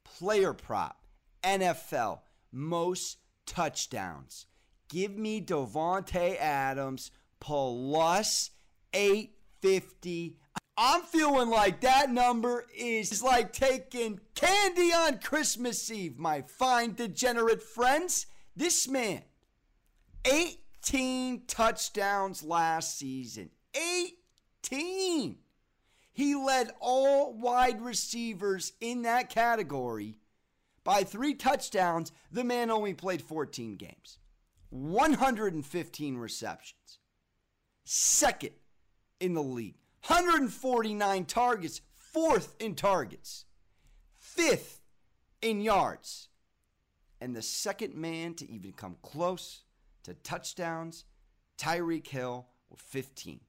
Player 0.03 0.53
prop, 0.53 1.03
NFL, 1.43 2.19
most 2.51 3.17
touchdowns. 3.45 4.45
Give 4.89 5.15
me 5.17 5.41
Davante 5.41 6.37
Adams 6.39 7.11
plus 7.39 8.51
850. 8.93 10.37
I'm 10.81 11.01
feeling 11.01 11.49
like 11.49 11.81
that 11.81 12.09
number 12.09 12.65
is 12.73 13.21
like 13.21 13.51
taking 13.51 14.21
candy 14.33 14.93
on 14.93 15.19
Christmas 15.19 15.91
Eve, 15.91 16.17
my 16.17 16.43
fine 16.43 16.93
degenerate 16.93 17.61
friends. 17.61 18.27
This 18.55 18.87
man, 18.87 19.23
18 20.25 21.43
touchdowns 21.47 22.43
last 22.43 22.97
season. 22.97 23.49
18 23.75 24.15
18. 24.71 25.37
He 26.11 26.35
led 26.35 26.71
all 26.79 27.33
wide 27.33 27.81
receivers 27.81 28.73
in 28.81 29.03
that 29.03 29.29
category 29.29 30.17
by 30.83 31.03
three 31.03 31.33
touchdowns. 31.33 32.11
The 32.31 32.43
man 32.43 32.69
only 32.69 32.93
played 32.93 33.21
14 33.21 33.77
games, 33.77 34.17
115 34.69 36.17
receptions, 36.17 36.99
second 37.85 38.53
in 39.19 39.33
the 39.33 39.43
league, 39.43 39.77
149 40.05 41.25
targets, 41.25 41.81
fourth 41.95 42.55
in 42.59 42.75
targets, 42.75 43.45
fifth 44.17 44.81
in 45.41 45.61
yards, 45.61 46.29
and 47.21 47.35
the 47.35 47.41
second 47.41 47.95
man 47.95 48.33
to 48.35 48.49
even 48.49 48.71
come 48.71 48.95
close 49.01 49.63
to 50.03 50.13
touchdowns, 50.13 51.05
Tyreek 51.57 52.07
Hill 52.07 52.47
with 52.69 52.79
15. 52.81 53.41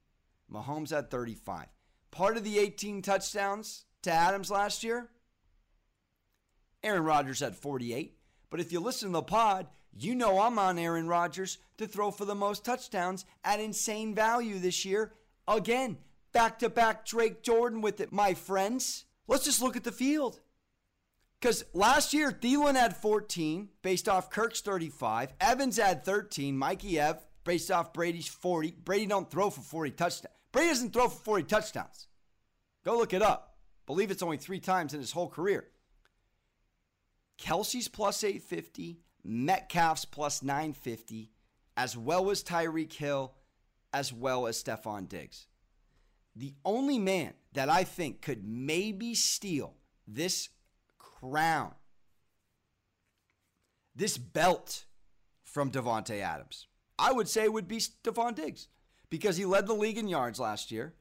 Mahomes 0.53 0.91
had 0.91 1.11
35. 1.11 1.67
Part 2.11 2.37
of 2.37 2.45
the 2.45 2.59
18 2.59 3.03
touchdowns 3.03 3.85
to 4.03 4.11
Adams 4.11 4.51
last 4.51 4.83
year, 4.83 5.09
Aaron 6.83 7.05
Rodgers 7.05 7.41
had 7.41 7.55
48. 7.55 8.17
But 8.51 8.61
if 8.61 8.73
you 8.73 8.81
listen 8.81 9.11
to 9.11 9.13
the 9.13 9.23
pod, 9.23 9.69
you 9.93 10.15
know 10.15 10.41
I'm 10.41 10.59
on 10.59 10.79
Aaron 10.79 11.07
Rodgers 11.07 11.59
to 11.79 11.87
throw 11.87 12.11
for 12.11 12.25
the 12.25 12.35
most 12.35 12.65
touchdowns 12.65 13.25
at 13.45 13.61
insane 13.61 14.15
value 14.15 14.59
this 14.59 14.85
year. 14.85 15.13
Again, 15.47 15.99
back 16.33 16.59
to 16.61 16.69
back 16.69 17.05
Drake 17.05 17.43
Jordan 17.43 17.81
with 17.81 18.01
it, 18.01 18.13
my 18.13 18.35
friends. 18.35 19.05
Let's 19.27 19.45
just 19.45 19.63
look 19.63 19.77
at 19.77 19.85
the 19.85 19.93
field. 19.93 20.41
Because 21.41 21.65
last 21.73 22.13
year, 22.13 22.31
Thielen 22.31 22.75
had 22.75 22.97
14 22.97 23.69
based 23.83 24.09
off 24.09 24.31
Kirk's 24.31 24.61
35. 24.61 25.33
Evans 25.41 25.79
had 25.79 26.05
13. 26.05 26.57
Mikey 26.57 26.99
Ev 27.01 27.19
based 27.45 27.71
off 27.71 27.93
Brady's 27.93 28.29
40. 28.29 28.77
Brady 28.85 29.07
don't 29.07 29.31
throw 29.31 29.49
for 29.49 29.63
40 29.63 29.93
touchdowns. 29.93 30.35
Brady 30.53 30.69
doesn't 30.69 30.93
throw 30.93 31.09
for 31.09 31.23
40 31.23 31.45
touchdowns. 31.45 32.09
Go 32.85 32.99
look 32.99 33.15
it 33.15 33.23
up. 33.23 33.57
Believe 33.87 34.11
it's 34.11 34.23
only 34.23 34.37
three 34.37 34.61
times 34.61 34.93
in 34.95 35.01
his 35.01 35.13
whole 35.13 35.29
career. 35.29 35.69
Kelce's 37.41 37.89
plus 37.89 38.23
850, 38.23 39.01
Metcalf's 39.25 40.05
plus 40.05 40.43
950, 40.43 41.33
as 41.77 41.97
well 41.97 42.31
as 42.31 42.45
Tyreek 42.45 42.93
Hill, 42.93 43.33
as 43.95 44.13
well 44.13 44.47
as 44.47 44.63
Stefon 44.63 45.09
Diggs. 45.09 45.47
The 46.37 46.55
only 46.65 46.99
man 46.99 47.35
that 47.53 47.69
I 47.69 47.85
think 47.85 48.23
could 48.23 48.45
maybe 48.45 49.15
steal 49.15 49.75
this 50.07 50.49
crown, 50.99 51.75
this 53.95 54.17
belt 54.17 54.85
from 55.45 55.71
Davante 55.71 56.21
Adams, 56.21 56.67
I 56.99 57.13
would 57.13 57.29
say 57.29 57.49
would 57.49 57.69
be 57.69 57.79
Stefon 57.79 58.35
Diggs 58.35 58.69
because 59.09 59.37
he 59.37 59.45
led 59.45 59.67
the 59.67 59.75
league 59.75 59.99
in 59.99 60.09
yards 60.09 60.39
last 60.39 60.71
year, 60.71 60.95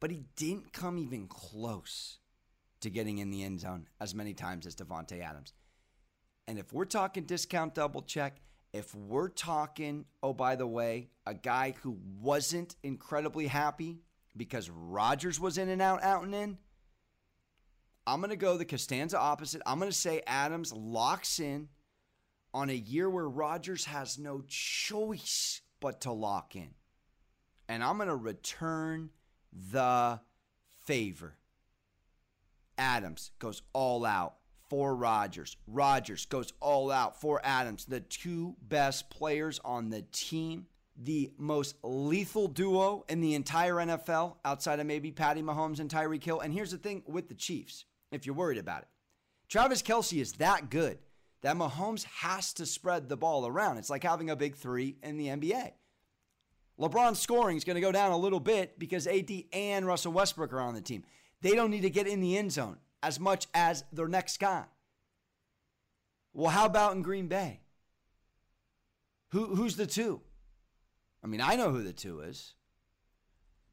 but 0.00 0.10
he 0.10 0.24
didn't 0.34 0.72
come 0.72 0.98
even 0.98 1.28
close 1.28 2.18
to 2.80 2.90
getting 2.90 3.18
in 3.18 3.30
the 3.30 3.42
end 3.42 3.60
zone 3.60 3.88
as 4.00 4.14
many 4.14 4.34
times 4.34 4.66
as 4.66 4.74
Davante 4.74 5.22
Adams. 5.22 5.52
And 6.48 6.58
if 6.58 6.72
we're 6.72 6.84
talking 6.84 7.24
discount 7.24 7.74
double 7.74 8.02
check, 8.02 8.40
if 8.72 8.94
we're 8.94 9.28
talking, 9.28 10.04
oh, 10.22 10.32
by 10.32 10.56
the 10.56 10.66
way, 10.66 11.08
a 11.26 11.34
guy 11.34 11.74
who 11.82 11.98
wasn't 12.20 12.76
incredibly 12.82 13.46
happy 13.46 14.00
because 14.36 14.70
Rodgers 14.70 15.40
was 15.40 15.58
in 15.58 15.68
and 15.68 15.82
out, 15.82 16.02
out 16.02 16.24
and 16.24 16.34
in, 16.34 16.58
I'm 18.06 18.20
going 18.20 18.30
to 18.30 18.36
go 18.36 18.56
the 18.56 18.64
Costanza 18.64 19.18
opposite. 19.18 19.62
I'm 19.66 19.78
going 19.78 19.90
to 19.90 19.96
say 19.96 20.22
Adams 20.26 20.72
locks 20.72 21.40
in 21.40 21.68
on 22.54 22.70
a 22.70 22.74
year 22.74 23.10
where 23.10 23.28
Rodgers 23.28 23.86
has 23.86 24.18
no 24.18 24.42
choice 24.46 25.60
but 25.80 26.02
to 26.02 26.12
lock 26.12 26.54
in. 26.54 26.70
And 27.68 27.82
I'm 27.82 27.96
going 27.96 28.08
to 28.08 28.16
return 28.16 29.10
the 29.52 30.20
favor. 30.84 31.36
Adams 32.78 33.32
goes 33.38 33.62
all 33.72 34.04
out 34.04 34.36
for 34.68 34.94
Rodgers. 34.94 35.56
Rodgers 35.66 36.26
goes 36.26 36.52
all 36.60 36.90
out 36.90 37.20
for 37.20 37.40
Adams, 37.44 37.84
the 37.84 38.00
two 38.00 38.56
best 38.62 39.10
players 39.10 39.60
on 39.64 39.90
the 39.90 40.02
team, 40.12 40.66
the 40.98 41.32
most 41.38 41.76
lethal 41.82 42.48
duo 42.48 43.04
in 43.08 43.20
the 43.20 43.34
entire 43.34 43.74
NFL 43.74 44.36
outside 44.44 44.80
of 44.80 44.86
maybe 44.86 45.10
Patty 45.10 45.42
Mahomes 45.42 45.80
and 45.80 45.90
Tyreek 45.90 46.24
Hill. 46.24 46.40
And 46.40 46.52
here's 46.52 46.70
the 46.70 46.78
thing 46.78 47.02
with 47.06 47.28
the 47.28 47.34
Chiefs, 47.34 47.84
if 48.10 48.26
you're 48.26 48.34
worried 48.34 48.58
about 48.58 48.82
it 48.82 48.88
Travis 49.48 49.82
Kelce 49.82 50.20
is 50.20 50.32
that 50.34 50.70
good 50.70 50.98
that 51.42 51.56
Mahomes 51.56 52.04
has 52.04 52.52
to 52.54 52.66
spread 52.66 53.08
the 53.08 53.16
ball 53.16 53.46
around. 53.46 53.78
It's 53.78 53.90
like 53.90 54.02
having 54.02 54.30
a 54.30 54.36
big 54.36 54.56
three 54.56 54.96
in 55.02 55.16
the 55.16 55.26
NBA. 55.26 55.72
LeBron's 56.78 57.20
scoring 57.20 57.56
is 57.56 57.64
going 57.64 57.76
to 57.76 57.80
go 57.80 57.92
down 57.92 58.12
a 58.12 58.16
little 58.16 58.40
bit 58.40 58.78
because 58.78 59.06
AD 59.06 59.30
and 59.52 59.86
Russell 59.86 60.12
Westbrook 60.12 60.52
are 60.52 60.60
on 60.60 60.74
the 60.74 60.80
team. 60.80 61.04
They 61.40 61.54
don't 61.54 61.70
need 61.70 61.82
to 61.82 61.90
get 61.90 62.06
in 62.06 62.20
the 62.20 62.36
end 62.36 62.52
zone 62.52 62.78
as 63.02 63.20
much 63.20 63.46
as 63.54 63.84
their 63.92 64.08
next 64.08 64.38
guy. 64.38 64.64
Well, 66.34 66.50
how 66.50 66.66
about 66.66 66.94
in 66.94 67.02
Green 67.02 67.28
Bay? 67.28 67.60
Who, 69.30 69.54
who's 69.54 69.76
the 69.76 69.86
two? 69.86 70.20
I 71.26 71.28
mean, 71.28 71.40
I 71.40 71.56
know 71.56 71.72
who 71.72 71.82
the 71.82 71.92
two 71.92 72.20
is, 72.20 72.54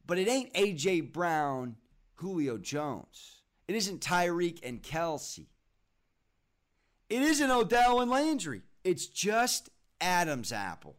but 0.08 0.18
it 0.18 0.28
ain't 0.28 0.50
A.J. 0.56 1.02
Brown, 1.02 1.76
Julio 2.16 2.58
Jones. 2.58 3.44
It 3.68 3.76
isn't 3.76 4.02
Tyreek 4.02 4.62
and 4.64 4.82
Kelce. 4.82 5.46
It 7.12 7.22
isn't 7.22 7.52
Odell 7.52 8.02
and 8.02 8.10
Landry. 8.10 8.64
It's 8.84 9.06
just 9.06 9.70
Adam's 10.02 10.52
apple. 10.52 10.96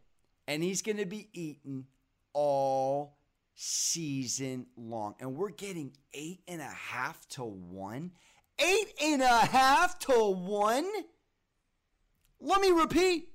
And 0.47 0.63
he's 0.63 0.81
going 0.81 0.95
to 0.95 1.05
be 1.05 1.27
eaten 1.33 1.87
all 2.31 3.17
season 3.55 4.67
long. 4.77 5.15
And 5.19 5.35
we're 5.35 5.49
getting 5.49 5.91
eight 6.13 6.39
and 6.47 6.61
a 6.61 6.63
half 6.63 7.27
to 7.31 7.43
one. 7.43 8.11
Eight 8.59 8.93
and 9.03 9.21
a 9.21 9.45
half 9.45 9.99
to 9.99 10.13
one. 10.13 10.89
Let 12.39 12.61
me 12.61 12.71
repeat. 12.71 13.27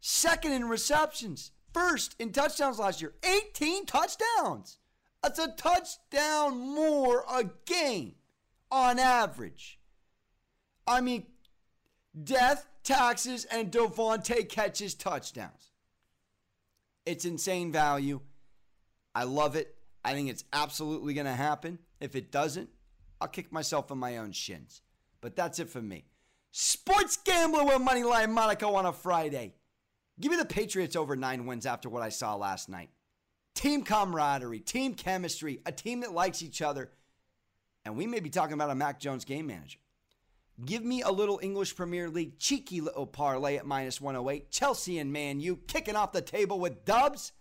Second 0.00 0.52
in 0.52 0.64
receptions, 0.66 1.50
first 1.76 2.16
in 2.18 2.32
touchdowns 2.32 2.78
last 2.78 3.02
year. 3.02 3.12
18 3.22 3.84
touchdowns. 3.84 4.78
That's 5.22 5.38
a 5.38 5.48
touchdown 5.48 6.58
more 6.58 7.24
a 7.30 7.44
game 7.66 8.14
on 8.70 8.98
average. 8.98 9.78
I 10.86 11.02
mean, 11.02 11.26
death, 12.24 12.66
taxes, 12.82 13.44
and 13.44 13.70
Davante 13.70 14.48
catches 14.48 14.94
touchdowns. 14.94 15.72
It's 17.04 17.26
insane 17.26 17.72
value. 17.72 18.20
I 19.14 19.24
love 19.24 19.54
it. 19.54 19.74
I 20.02 20.14
think 20.14 20.30
it's 20.30 20.44
absolutely 20.52 21.12
going 21.12 21.26
to 21.26 21.32
happen. 21.32 21.78
If 22.00 22.16
it 22.16 22.32
doesn't, 22.32 22.70
I'll 23.20 23.28
kick 23.28 23.52
myself 23.52 23.90
in 23.90 23.98
my 23.98 24.16
own 24.16 24.32
shins. 24.32 24.80
But 25.20 25.36
that's 25.36 25.58
it 25.58 25.68
for 25.68 25.82
me. 25.82 26.04
Sports 26.52 27.18
gambler 27.18 27.64
with 27.64 27.86
Moneyline 27.86 28.30
Monaco 28.30 28.74
on 28.74 28.86
a 28.86 28.92
Friday. 28.92 29.54
Give 30.18 30.30
me 30.30 30.38
the 30.38 30.46
Patriots 30.46 30.96
over 30.96 31.14
nine 31.14 31.46
wins 31.46 31.66
after 31.66 31.88
what 31.88 32.02
I 32.02 32.08
saw 32.08 32.34
last 32.34 32.68
night. 32.68 32.90
Team 33.54 33.82
camaraderie, 33.82 34.60
team 34.60 34.94
chemistry, 34.94 35.60
a 35.66 35.72
team 35.72 36.00
that 36.00 36.12
likes 36.12 36.42
each 36.42 36.62
other. 36.62 36.90
And 37.84 37.96
we 37.96 38.06
may 38.06 38.20
be 38.20 38.30
talking 38.30 38.54
about 38.54 38.70
a 38.70 38.74
Mac 38.74 38.98
Jones 38.98 39.24
game 39.24 39.46
manager. 39.46 39.78
Give 40.64 40.82
me 40.82 41.02
a 41.02 41.10
little 41.10 41.38
English 41.42 41.76
Premier 41.76 42.08
League 42.08 42.38
cheeky 42.38 42.80
little 42.80 43.06
parlay 43.06 43.56
at 43.56 43.66
minus 43.66 44.00
108. 44.00 44.50
Chelsea 44.50 44.98
and 44.98 45.12
Man 45.12 45.38
U 45.40 45.56
kicking 45.66 45.96
off 45.96 46.12
the 46.12 46.22
table 46.22 46.58
with 46.58 46.84
dubs. 46.84 47.32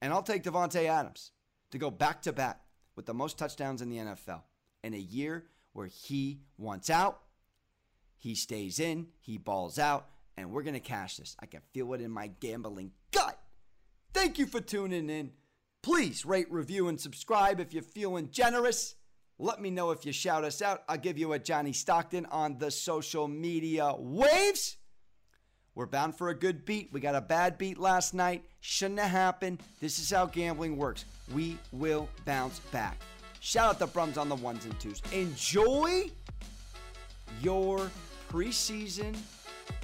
And 0.00 0.12
I'll 0.12 0.22
take 0.22 0.42
Davante 0.42 0.86
Adams 0.86 1.32
to 1.70 1.78
go 1.78 1.90
back 1.90 2.22
to 2.22 2.32
back 2.32 2.62
with 2.96 3.06
the 3.06 3.14
most 3.14 3.38
touchdowns 3.38 3.82
in 3.82 3.90
the 3.90 3.98
NFL 3.98 4.42
in 4.82 4.94
a 4.94 4.98
year 4.98 5.44
where 5.74 5.86
he 5.86 6.40
wants 6.56 6.88
out, 6.88 7.20
he 8.16 8.34
stays 8.34 8.80
in, 8.80 9.08
he 9.20 9.36
balls 9.36 9.78
out, 9.78 10.08
and 10.36 10.50
we're 10.50 10.62
going 10.62 10.74
to 10.74 10.80
cash 10.80 11.16
this. 11.16 11.36
I 11.40 11.46
can 11.46 11.60
feel 11.72 11.92
it 11.94 12.00
in 12.00 12.10
my 12.10 12.28
gambling 12.40 12.92
gut. 13.12 13.38
Thank 14.12 14.38
you 14.38 14.46
for 14.46 14.60
tuning 14.60 15.10
in. 15.10 15.32
Please 15.82 16.24
rate, 16.24 16.50
review, 16.50 16.88
and 16.88 17.00
subscribe 17.00 17.60
if 17.60 17.72
you're 17.72 17.82
feeling 17.82 18.30
generous. 18.30 18.94
Let 19.38 19.60
me 19.60 19.70
know 19.70 19.90
if 19.90 20.06
you 20.06 20.12
shout 20.12 20.44
us 20.44 20.62
out. 20.62 20.82
I'll 20.88 20.96
give 20.96 21.18
you 21.18 21.32
a 21.32 21.38
Johnny 21.38 21.72
Stockton 21.72 22.26
on 22.26 22.58
the 22.58 22.70
social 22.70 23.28
media 23.28 23.94
waves. 23.96 24.78
We're 25.74 25.86
bound 25.86 26.16
for 26.16 26.30
a 26.30 26.34
good 26.34 26.64
beat. 26.64 26.88
We 26.90 27.00
got 27.00 27.14
a 27.14 27.20
bad 27.20 27.58
beat 27.58 27.78
last 27.78 28.14
night. 28.14 28.44
Shouldn't 28.60 28.98
have 28.98 29.10
happened. 29.10 29.62
This 29.78 29.98
is 29.98 30.10
how 30.10 30.24
gambling 30.24 30.78
works. 30.78 31.04
We 31.34 31.58
will 31.70 32.08
bounce 32.24 32.60
back. 32.72 32.98
Shout 33.40 33.68
out 33.68 33.78
the 33.78 33.86
Brums 33.86 34.16
on 34.16 34.30
the 34.30 34.36
ones 34.36 34.64
and 34.64 34.80
twos. 34.80 35.02
Enjoy 35.12 36.10
your 37.42 37.90
preseason 38.30 39.14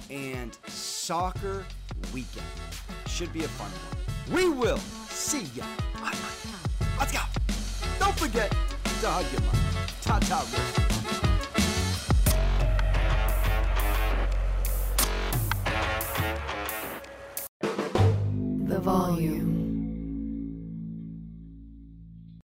and 0.09 0.57
soccer 0.67 1.65
weekend. 2.13 2.45
Should 3.07 3.33
be 3.33 3.43
a 3.43 3.47
fun 3.47 3.69
one. 3.69 4.35
We 4.35 4.49
will 4.49 4.79
see 5.09 5.43
ya. 5.55 5.65
Let's 6.99 7.11
go. 7.11 7.19
Don't 7.99 8.17
forget 8.17 8.51
to 9.01 9.07
hug 9.09 9.25
your 9.31 9.41
mom. 9.41 9.55
Ta 10.01 10.19
ta. 10.19 10.45
The 18.67 18.79
volume. 18.79 19.72